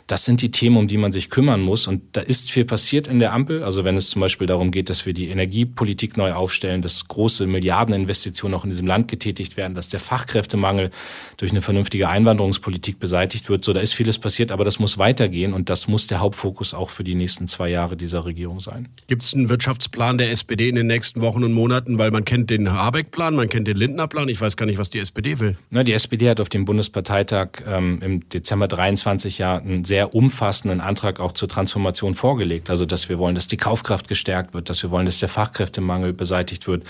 Das 0.07 0.23
sind 0.23 0.41
die 0.41 0.51
Themen, 0.51 0.77
um 0.77 0.87
die 0.87 0.97
man 0.97 1.11
sich 1.11 1.29
kümmern 1.29 1.61
muss. 1.61 1.87
Und 1.87 2.01
da 2.13 2.21
ist 2.21 2.49
viel 2.49 2.63
passiert 2.63 3.07
in 3.07 3.19
der 3.19 3.33
Ampel. 3.33 3.63
Also 3.63 3.83
wenn 3.83 3.97
es 3.97 4.09
zum 4.09 4.21
Beispiel 4.21 4.47
darum 4.47 4.71
geht, 4.71 4.89
dass 4.89 5.05
wir 5.05 5.13
die 5.13 5.27
Energiepolitik 5.27 6.15
neu 6.15 6.31
aufstellen, 6.33 6.81
dass 6.81 7.07
große 7.07 7.45
Milliardeninvestitionen 7.45 8.57
auch 8.57 8.63
in 8.63 8.69
diesem 8.69 8.87
Land 8.87 9.09
getätigt 9.09 9.57
werden, 9.57 9.75
dass 9.75 9.89
der 9.89 9.99
Fachkräftemangel 9.99 10.91
durch 11.35 11.51
eine 11.51 11.61
vernünftige 11.61 12.07
Einwanderungspolitik 12.07 12.99
beseitigt 12.99 13.49
wird. 13.49 13.65
So, 13.65 13.73
da 13.73 13.81
ist 13.81 13.93
vieles 13.93 14.17
passiert, 14.17 14.51
aber 14.51 14.63
das 14.63 14.79
muss 14.79 14.97
weitergehen 14.97 15.53
und 15.53 15.69
das 15.69 15.87
muss 15.89 16.07
der 16.07 16.19
Hauptfokus 16.19 16.73
auch 16.73 16.89
für 16.89 17.03
die 17.03 17.15
nächsten 17.15 17.47
zwei 17.49 17.69
Jahre 17.69 17.97
dieser 17.97 18.23
Regierung 18.23 18.59
sein. 18.59 18.87
Gibt 19.07 19.23
es 19.23 19.33
einen 19.33 19.49
Wirtschaftsplan 19.49 20.17
der 20.17 20.31
SPD 20.31 20.69
in 20.69 20.75
den 20.75 20.87
nächsten 20.87 21.16
nächsten 21.17 21.21
Wochen 21.21 21.43
und 21.43 21.53
Monaten? 21.53 21.97
Weil 21.97 22.11
man 22.11 22.25
kennt 22.25 22.49
den 22.49 22.71
Habeck-Plan, 22.71 23.35
man 23.35 23.49
kennt 23.49 23.67
den 23.67 23.77
Lindner-Plan. 23.77 24.29
Ich 24.29 24.39
weiß 24.39 24.57
gar 24.57 24.65
nicht, 24.65 24.77
was 24.77 24.89
die 24.89 24.99
SPD 24.99 25.39
will. 25.39 25.55
Na, 25.69 25.83
die 25.83 25.93
SPD 25.93 26.29
hat 26.29 26.39
auf 26.39 26.49
dem 26.49 26.65
Bundesparteitag 26.65 27.49
ähm, 27.67 27.99
im 28.01 28.29
Dezember 28.29 28.67
23 28.67 29.37
ja 29.37 29.57
einen 29.57 29.83
sehr 29.83 30.13
umfassenden 30.13 30.81
Antrag 30.81 31.19
auch 31.19 31.31
zur 31.31 31.49
Transformation 31.49 32.13
vorgelegt. 32.13 32.69
Also, 32.69 32.85
dass 32.85 33.09
wir 33.09 33.19
wollen, 33.19 33.35
dass 33.35 33.47
die 33.47 33.57
Kaufkraft 33.57 34.07
gestärkt 34.07 34.53
wird, 34.53 34.69
dass 34.69 34.83
wir 34.83 34.91
wollen, 34.91 35.05
dass 35.05 35.19
der 35.19 35.29
Fachkräftemangel 35.29 36.13
beseitigt 36.13 36.67
wird. 36.67 36.83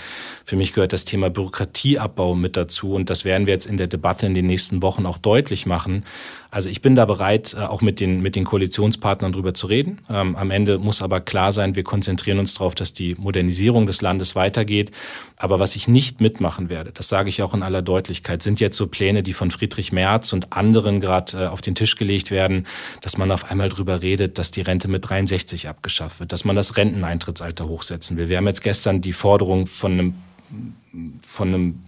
Für 0.44 0.56
mich 0.56 0.72
gehört 0.72 0.92
das 0.92 1.04
Thema 1.04 1.30
Bürokratieabbau 1.30 2.34
mit 2.34 2.56
dazu. 2.56 2.94
Und 2.94 3.10
das 3.10 3.24
werden 3.24 3.46
wir 3.46 3.54
jetzt 3.54 3.66
in 3.66 3.76
der 3.76 3.86
Debatte 3.86 4.26
in 4.26 4.34
den 4.34 4.46
nächsten 4.46 4.82
Wochen 4.82 5.06
auch 5.06 5.18
deutlich 5.18 5.66
machen. 5.66 6.04
Also 6.50 6.70
ich 6.70 6.80
bin 6.80 6.96
da 6.96 7.04
bereit, 7.04 7.54
äh, 7.54 7.62
auch 7.62 7.82
mit 7.82 8.00
den, 8.00 8.22
mit 8.22 8.34
den 8.34 8.44
Koalitionspartnern 8.44 9.32
drüber 9.32 9.52
zu 9.52 9.66
reden. 9.66 9.98
Ähm, 10.08 10.34
am 10.34 10.50
Ende 10.50 10.78
muss 10.78 11.02
aber 11.02 11.20
klar 11.20 11.52
sein, 11.52 11.76
wir 11.76 11.84
konzentrieren 11.84 12.38
uns 12.38 12.54
darauf, 12.54 12.74
dass 12.74 12.94
die 12.94 13.14
Modernisierung 13.16 13.86
des 13.86 14.00
Landes 14.00 14.34
weitergeht. 14.34 14.90
Aber 15.36 15.58
was 15.58 15.76
ich 15.76 15.88
nicht 15.88 16.22
mitmachen 16.22 16.70
werde, 16.70 16.90
das 16.92 17.08
sage 17.08 17.28
ich 17.28 17.42
auch 17.42 17.52
in 17.52 17.62
aller 17.62 17.82
Deutlichkeit, 17.82 18.42
sind 18.42 18.60
jetzt 18.60 18.78
so 18.78 18.86
Pläne, 18.86 19.22
die 19.22 19.34
von 19.34 19.50
Friedrich 19.50 19.92
Merz 19.92 20.32
und 20.32 20.54
anderen 20.54 21.00
gerade 21.00 21.44
äh, 21.44 21.46
auf 21.48 21.60
den 21.60 21.74
Tisch 21.74 21.96
gelegt 21.96 22.30
werden, 22.30 22.66
dass 23.02 23.18
man 23.18 23.30
auf 23.30 23.50
einmal 23.50 23.68
drüber 23.68 24.00
redet, 24.00 24.38
dass 24.38 24.50
die 24.50 24.62
Rente 24.62 24.88
mit 24.88 25.08
63 25.08 25.68
abgeschafft 25.68 26.20
wird, 26.20 26.32
dass 26.32 26.46
man 26.46 26.56
das 26.56 26.78
Renteneintrittsalter 26.78 27.68
hochsetzen 27.68 28.16
will. 28.16 28.28
Wir 28.28 28.38
haben 28.38 28.46
jetzt 28.46 28.62
gestern 28.62 29.02
die 29.02 29.12
Forderung 29.12 29.66
von 29.66 29.92
einem 29.92 30.14
von 31.20 31.48
einem 31.48 31.82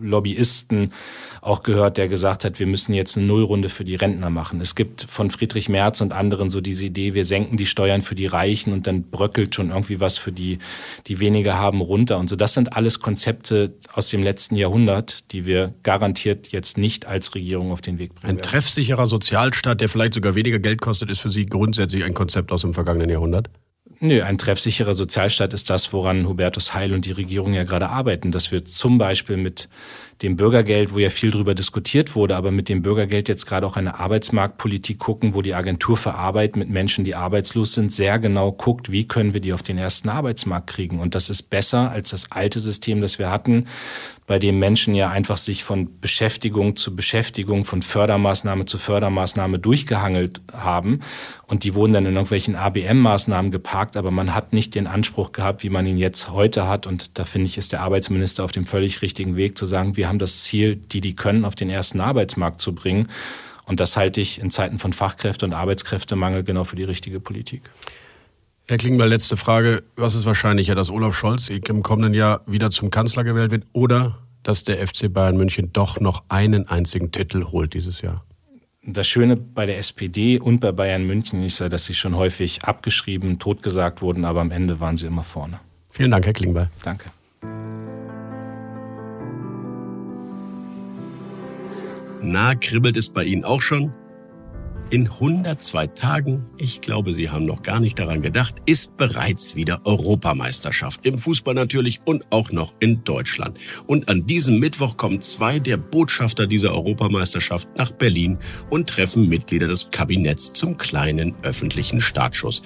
Lobbyisten 0.00 0.92
auch 1.40 1.62
gehört, 1.62 1.96
der 1.96 2.08
gesagt 2.08 2.44
hat, 2.44 2.58
wir 2.58 2.66
müssen 2.66 2.92
jetzt 2.92 3.16
eine 3.16 3.26
Nullrunde 3.26 3.68
für 3.68 3.84
die 3.84 3.94
Rentner 3.94 4.30
machen. 4.30 4.60
Es 4.60 4.74
gibt 4.74 5.02
von 5.08 5.30
Friedrich 5.30 5.68
Merz 5.68 6.00
und 6.00 6.12
anderen 6.12 6.50
so 6.50 6.60
diese 6.60 6.86
Idee, 6.86 7.14
wir 7.14 7.24
senken 7.24 7.56
die 7.56 7.66
Steuern 7.66 8.02
für 8.02 8.14
die 8.14 8.26
Reichen 8.26 8.72
und 8.72 8.86
dann 8.86 9.04
bröckelt 9.10 9.54
schon 9.54 9.70
irgendwie 9.70 10.00
was 10.00 10.18
für 10.18 10.32
die, 10.32 10.58
die 11.06 11.20
weniger 11.20 11.58
haben, 11.58 11.80
runter 11.80 12.18
und 12.18 12.28
so. 12.28 12.36
Das 12.36 12.54
sind 12.54 12.76
alles 12.76 13.00
Konzepte 13.00 13.74
aus 13.92 14.08
dem 14.08 14.22
letzten 14.22 14.56
Jahrhundert, 14.56 15.32
die 15.32 15.46
wir 15.46 15.74
garantiert 15.82 16.48
jetzt 16.48 16.78
nicht 16.78 17.06
als 17.06 17.34
Regierung 17.34 17.72
auf 17.72 17.80
den 17.80 17.98
Weg 17.98 18.14
bringen. 18.14 18.30
Ein 18.30 18.36
werden. 18.36 18.42
treffsicherer 18.42 19.06
Sozialstaat, 19.06 19.80
der 19.80 19.88
vielleicht 19.88 20.14
sogar 20.14 20.34
weniger 20.34 20.58
Geld 20.58 20.80
kostet, 20.80 21.10
ist 21.10 21.20
für 21.20 21.30
Sie 21.30 21.46
grundsätzlich 21.46 22.04
ein 22.04 22.14
Konzept 22.14 22.52
aus 22.52 22.62
dem 22.62 22.74
vergangenen 22.74 23.10
Jahrhundert? 23.10 23.48
Nö, 24.00 24.22
ein 24.22 24.38
treffsicherer 24.38 24.94
Sozialstaat 24.94 25.52
ist 25.54 25.70
das, 25.70 25.92
woran 25.92 26.28
Hubertus 26.28 26.72
Heil 26.72 26.92
und 26.92 27.04
die 27.04 27.12
Regierung 27.12 27.52
ja 27.52 27.64
gerade 27.64 27.88
arbeiten, 27.88 28.30
dass 28.30 28.52
wir 28.52 28.64
zum 28.64 28.96
Beispiel 28.96 29.36
mit 29.36 29.68
dem 30.22 30.36
Bürgergeld, 30.36 30.92
wo 30.92 30.98
ja 30.98 31.10
viel 31.10 31.30
drüber 31.30 31.54
diskutiert 31.54 32.16
wurde, 32.16 32.36
aber 32.36 32.50
mit 32.50 32.68
dem 32.68 32.82
Bürgergeld 32.82 33.28
jetzt 33.28 33.46
gerade 33.46 33.66
auch 33.66 33.76
eine 33.76 34.00
Arbeitsmarktpolitik 34.00 34.98
gucken, 34.98 35.34
wo 35.34 35.42
die 35.42 35.54
Agentur 35.54 35.96
für 35.96 36.14
Arbeit 36.14 36.56
mit 36.56 36.68
Menschen, 36.68 37.04
die 37.04 37.14
arbeitslos 37.14 37.74
sind, 37.74 37.92
sehr 37.92 38.18
genau 38.18 38.50
guckt, 38.50 38.90
wie 38.90 39.06
können 39.06 39.32
wir 39.32 39.40
die 39.40 39.52
auf 39.52 39.62
den 39.62 39.78
ersten 39.78 40.08
Arbeitsmarkt 40.08 40.66
kriegen. 40.66 40.98
Und 40.98 41.14
das 41.14 41.30
ist 41.30 41.44
besser 41.44 41.90
als 41.90 42.10
das 42.10 42.32
alte 42.32 42.58
System, 42.58 43.00
das 43.00 43.18
wir 43.18 43.30
hatten, 43.30 43.66
bei 44.28 44.38
dem 44.38 44.58
Menschen 44.58 44.94
ja 44.94 45.08
einfach 45.08 45.38
sich 45.38 45.64
von 45.64 46.00
Beschäftigung 46.00 46.76
zu 46.76 46.94
Beschäftigung, 46.94 47.64
von 47.64 47.80
Fördermaßnahme 47.80 48.66
zu 48.66 48.76
Fördermaßnahme 48.76 49.58
durchgehangelt 49.58 50.42
haben. 50.52 51.00
Und 51.46 51.64
die 51.64 51.74
wurden 51.74 51.94
dann 51.94 52.04
in 52.04 52.12
irgendwelchen 52.12 52.54
ABM-Maßnahmen 52.54 53.50
geparkt, 53.50 53.96
aber 53.96 54.10
man 54.10 54.34
hat 54.34 54.52
nicht 54.52 54.74
den 54.74 54.86
Anspruch 54.86 55.32
gehabt, 55.32 55.62
wie 55.62 55.70
man 55.70 55.86
ihn 55.86 55.96
jetzt 55.96 56.30
heute 56.30 56.68
hat. 56.68 56.86
Und 56.86 57.18
da 57.18 57.24
finde 57.24 57.46
ich, 57.46 57.56
ist 57.56 57.72
der 57.72 57.80
Arbeitsminister 57.80 58.44
auf 58.44 58.52
dem 58.52 58.66
völlig 58.66 59.00
richtigen 59.00 59.34
Weg 59.36 59.56
zu 59.56 59.64
sagen, 59.64 59.96
wir 59.96 60.07
haben 60.08 60.18
das 60.18 60.44
Ziel, 60.44 60.76
die, 60.76 61.00
die 61.00 61.14
können, 61.14 61.44
auf 61.44 61.54
den 61.54 61.70
ersten 61.70 62.00
Arbeitsmarkt 62.00 62.60
zu 62.60 62.74
bringen. 62.74 63.08
Und 63.66 63.80
das 63.80 63.96
halte 63.96 64.20
ich 64.20 64.40
in 64.40 64.50
Zeiten 64.50 64.78
von 64.78 64.92
Fachkräfte- 64.92 65.44
und 65.44 65.52
Arbeitskräftemangel 65.52 66.42
genau 66.42 66.64
für 66.64 66.76
die 66.76 66.84
richtige 66.84 67.20
Politik. 67.20 67.62
Herr 68.66 68.78
Klingbeil, 68.78 69.08
letzte 69.08 69.36
Frage. 69.36 69.82
Was 69.96 70.14
ist 70.14 70.26
wahrscheinlicher, 70.26 70.74
dass 70.74 70.90
Olaf 70.90 71.14
Scholz 71.14 71.48
im 71.48 71.82
kommenden 71.82 72.14
Jahr 72.14 72.42
wieder 72.46 72.70
zum 72.70 72.90
Kanzler 72.90 73.24
gewählt 73.24 73.50
wird 73.50 73.64
oder 73.72 74.18
dass 74.42 74.64
der 74.64 74.86
FC 74.86 75.12
Bayern 75.12 75.36
München 75.36 75.72
doch 75.72 76.00
noch 76.00 76.24
einen 76.28 76.68
einzigen 76.68 77.12
Titel 77.12 77.44
holt 77.44 77.74
dieses 77.74 78.02
Jahr? 78.02 78.24
Das 78.82 79.06
Schöne 79.06 79.36
bei 79.36 79.66
der 79.66 79.78
SPD 79.78 80.38
und 80.38 80.60
bei 80.60 80.72
Bayern 80.72 81.04
München 81.04 81.42
ist 81.42 81.58
ja, 81.60 81.68
dass 81.68 81.84
sie 81.84 81.94
schon 81.94 82.16
häufig 82.16 82.64
abgeschrieben, 82.64 83.38
totgesagt 83.38 84.00
wurden, 84.00 84.24
aber 84.24 84.40
am 84.40 84.50
Ende 84.50 84.80
waren 84.80 84.96
sie 84.96 85.06
immer 85.06 85.24
vorne. 85.24 85.60
Vielen 85.90 86.10
Dank, 86.10 86.24
Herr 86.24 86.32
Klingbeil. 86.32 86.70
Danke. 86.82 87.10
Na, 92.20 92.54
kribbelt 92.56 92.96
es 92.96 93.10
bei 93.10 93.24
Ihnen 93.24 93.44
auch 93.44 93.60
schon? 93.60 93.92
In 94.90 95.06
102 95.06 95.86
Tagen, 95.88 96.46
ich 96.56 96.80
glaube, 96.80 97.12
Sie 97.12 97.28
haben 97.28 97.44
noch 97.44 97.62
gar 97.62 97.78
nicht 97.78 97.98
daran 97.98 98.22
gedacht, 98.22 98.56
ist 98.64 98.96
bereits 98.96 99.54
wieder 99.54 99.82
Europameisterschaft. 99.84 101.04
Im 101.04 101.18
Fußball 101.18 101.54
natürlich 101.54 102.00
und 102.06 102.24
auch 102.30 102.50
noch 102.52 102.74
in 102.80 103.04
Deutschland. 103.04 103.58
Und 103.86 104.08
an 104.08 104.26
diesem 104.26 104.58
Mittwoch 104.58 104.96
kommen 104.96 105.20
zwei 105.20 105.58
der 105.58 105.76
Botschafter 105.76 106.46
dieser 106.46 106.72
Europameisterschaft 106.72 107.68
nach 107.76 107.92
Berlin 107.92 108.38
und 108.70 108.88
treffen 108.88 109.28
Mitglieder 109.28 109.68
des 109.68 109.90
Kabinetts 109.90 110.54
zum 110.54 110.78
kleinen 110.78 111.34
öffentlichen 111.42 112.00
Startschuss 112.00 112.62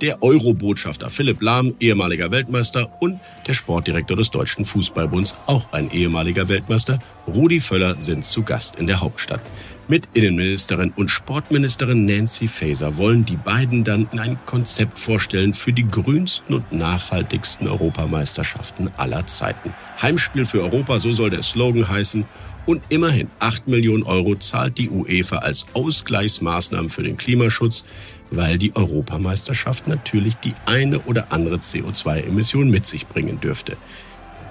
der 0.00 0.22
Euro-Botschafter 0.22 1.08
Philipp 1.08 1.42
Lahm, 1.42 1.74
ehemaliger 1.80 2.30
Weltmeister, 2.30 2.90
und 3.00 3.18
der 3.46 3.54
Sportdirektor 3.54 4.16
des 4.16 4.30
Deutschen 4.30 4.64
Fußballbunds, 4.64 5.36
auch 5.46 5.72
ein 5.72 5.90
ehemaliger 5.90 6.48
Weltmeister, 6.48 6.98
Rudi 7.26 7.60
Völler, 7.60 8.00
sind 8.00 8.24
zu 8.24 8.42
Gast 8.42 8.76
in 8.76 8.86
der 8.86 9.00
Hauptstadt. 9.00 9.40
Mit 9.88 10.08
Innenministerin 10.14 10.92
und 10.96 11.10
Sportministerin 11.10 12.06
Nancy 12.06 12.48
Faeser 12.48 12.96
wollen 12.96 13.24
die 13.24 13.36
beiden 13.36 13.84
dann 13.84 14.08
ein 14.18 14.36
Konzept 14.44 14.98
vorstellen 14.98 15.54
für 15.54 15.72
die 15.72 15.86
grünsten 15.88 16.56
und 16.56 16.72
nachhaltigsten 16.72 17.68
Europameisterschaften 17.68 18.90
aller 18.96 19.26
Zeiten. 19.26 19.72
Heimspiel 20.02 20.44
für 20.44 20.62
Europa, 20.62 20.98
so 20.98 21.12
soll 21.12 21.30
der 21.30 21.42
Slogan 21.42 21.88
heißen. 21.88 22.24
Und 22.66 22.82
immerhin 22.88 23.28
8 23.38 23.68
Millionen 23.68 24.02
Euro 24.02 24.34
zahlt 24.34 24.76
die 24.76 24.90
UEFA 24.90 25.36
als 25.36 25.66
Ausgleichsmaßnahmen 25.74 26.88
für 26.88 27.04
den 27.04 27.16
Klimaschutz 27.16 27.84
weil 28.30 28.58
die 28.58 28.74
Europameisterschaft 28.74 29.86
natürlich 29.88 30.36
die 30.36 30.54
eine 30.64 31.00
oder 31.00 31.32
andere 31.32 31.56
CO2-Emission 31.56 32.70
mit 32.70 32.86
sich 32.86 33.06
bringen 33.06 33.40
dürfte. 33.40 33.76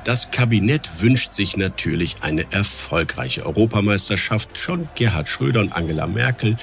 Das 0.06 0.30
Kabinett 0.30 1.02
wünscht 1.02 1.34
sich 1.34 1.58
natürlich 1.58 2.18
eine 2.22 2.46
erfolgreiche 2.52 3.46
Europameisterschaft. 3.46 4.58
Schon 4.58 4.88
Gerhard 4.94 5.28
Schröder 5.28 5.62
und 5.62 5.74
Angela 5.74 6.06
Merkel 6.06 6.58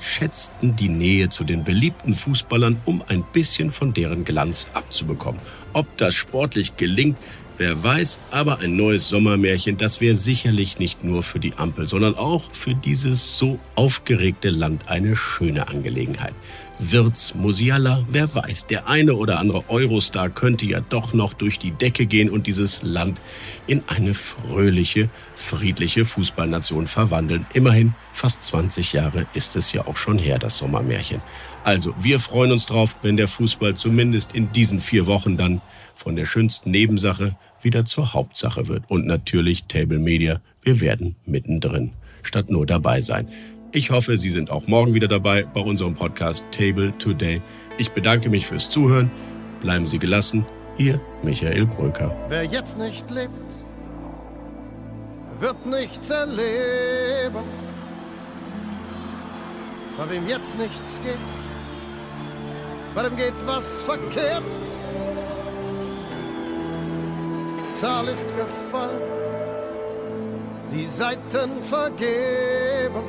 schätzten 0.00 0.76
die 0.76 0.88
Nähe 0.88 1.28
zu 1.28 1.44
den 1.44 1.64
beliebten 1.64 2.14
Fußballern, 2.14 2.80
um 2.84 3.02
ein 3.08 3.24
bisschen 3.32 3.70
von 3.70 3.94
deren 3.94 4.24
Glanz 4.24 4.68
abzubekommen. 4.74 5.40
Ob 5.72 5.96
das 5.96 6.14
sportlich 6.14 6.76
gelingt, 6.76 7.18
wer 7.58 7.82
weiß, 7.82 8.20
aber 8.30 8.60
ein 8.60 8.76
neues 8.76 9.08
Sommermärchen, 9.08 9.76
das 9.76 10.00
wäre 10.00 10.16
sicherlich 10.16 10.78
nicht 10.78 11.04
nur 11.04 11.22
für 11.22 11.38
die 11.38 11.54
Ampel, 11.54 11.86
sondern 11.86 12.16
auch 12.16 12.42
für 12.52 12.74
dieses 12.74 13.38
so 13.38 13.58
aufgeregte 13.74 14.50
Land 14.50 14.88
eine 14.88 15.16
schöne 15.16 15.68
Angelegenheit. 15.68 16.34
Wirtz, 16.80 17.34
Musiala, 17.34 18.04
wer 18.10 18.34
weiß, 18.34 18.66
der 18.66 18.88
eine 18.88 19.14
oder 19.14 19.38
andere 19.38 19.68
Eurostar 19.68 20.28
könnte 20.28 20.66
ja 20.66 20.80
doch 20.80 21.14
noch 21.14 21.32
durch 21.32 21.60
die 21.60 21.70
Decke 21.70 22.04
gehen 22.04 22.28
und 22.28 22.48
dieses 22.48 22.82
Land 22.82 23.20
in 23.68 23.82
eine 23.86 24.12
fröhliche, 24.12 25.08
friedliche 25.36 26.04
Fußballnation 26.04 26.88
verwandeln. 26.88 27.46
Immerhin, 27.54 27.94
fast 28.12 28.44
20 28.46 28.92
Jahre 28.92 29.26
ist 29.34 29.54
es 29.54 29.72
ja 29.72 29.86
auch 29.86 29.96
schon 29.96 30.18
her, 30.18 30.40
das 30.40 30.58
Sommermärchen. 30.58 31.20
Also, 31.62 31.94
wir 31.98 32.18
freuen 32.18 32.50
uns 32.50 32.66
drauf, 32.66 32.96
wenn 33.02 33.16
der 33.16 33.28
Fußball 33.28 33.74
zumindest 33.74 34.34
in 34.34 34.50
diesen 34.52 34.80
vier 34.80 35.06
Wochen 35.06 35.36
dann 35.36 35.60
von 35.94 36.16
der 36.16 36.24
schönsten 36.24 36.70
Nebensache 36.70 37.36
wieder 37.62 37.84
zur 37.84 38.12
Hauptsache 38.12 38.68
wird. 38.68 38.84
Und 38.88 39.06
natürlich 39.06 39.64
Table 39.64 39.98
Media, 39.98 40.40
wir 40.62 40.80
werden 40.80 41.16
mittendrin, 41.26 41.92
statt 42.22 42.50
nur 42.50 42.66
dabei 42.66 43.00
sein. 43.00 43.28
Ich 43.72 43.90
hoffe, 43.90 44.18
Sie 44.18 44.30
sind 44.30 44.50
auch 44.50 44.68
morgen 44.68 44.94
wieder 44.94 45.08
dabei 45.08 45.44
bei 45.44 45.60
unserem 45.60 45.94
Podcast 45.94 46.44
Table 46.52 46.96
Today. 46.98 47.42
Ich 47.76 47.90
bedanke 47.90 48.30
mich 48.30 48.46
fürs 48.46 48.70
Zuhören. 48.70 49.10
Bleiben 49.60 49.86
Sie 49.86 49.98
gelassen. 49.98 50.46
Ihr 50.78 51.00
Michael 51.22 51.66
Bröker. 51.66 52.14
Wer 52.28 52.44
jetzt 52.44 52.78
nicht 52.78 53.10
lebt, 53.10 53.32
wird 55.40 55.66
nichts 55.66 56.10
erleben. 56.10 57.44
Bei 59.96 60.10
wem 60.10 60.26
jetzt 60.26 60.56
nichts 60.58 61.00
geht, 61.02 61.18
bei 62.94 63.02
dem 63.02 63.16
geht 63.16 63.34
was 63.46 63.82
verkehrt. 63.82 64.42
Zahl 67.84 68.08
ist 68.08 68.28
gefallen, 68.34 69.02
die 70.72 70.86
Seiten 70.86 71.62
vergeben. 71.62 73.04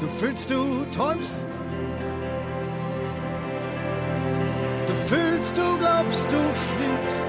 Du 0.00 0.08
fühlst, 0.08 0.48
du 0.48 0.86
träumst. 0.96 1.46
Du 4.86 4.94
fühlst, 4.94 5.54
du 5.58 5.76
glaubst, 5.78 6.24
du 6.24 6.40
fliegst. 6.70 7.27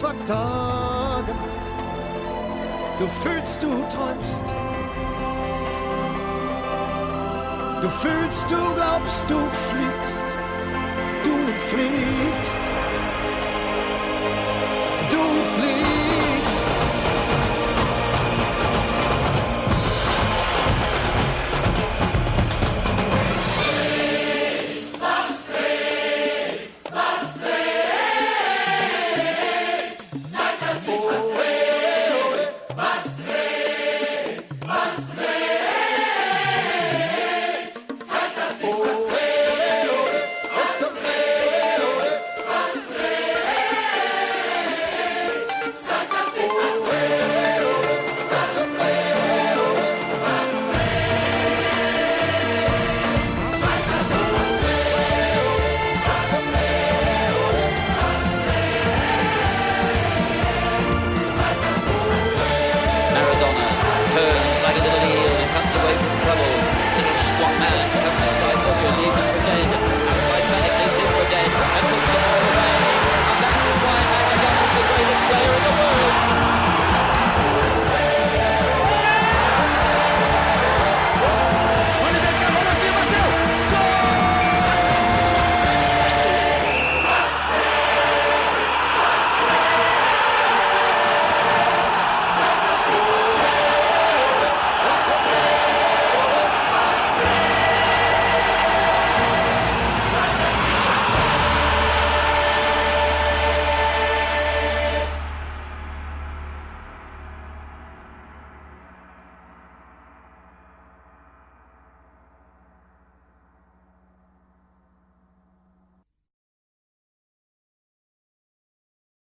vertagen. 0.00 1.38
Du 2.98 3.06
fühlst, 3.06 3.62
du 3.62 3.68
träumst. 3.68 4.44
Du 7.82 7.88
fühlst, 7.88 8.50
du 8.50 8.74
glaubst, 8.74 9.24
du 9.28 9.38
fliegst. 9.68 10.22
Du 11.24 11.36
fliegst. 11.70 12.69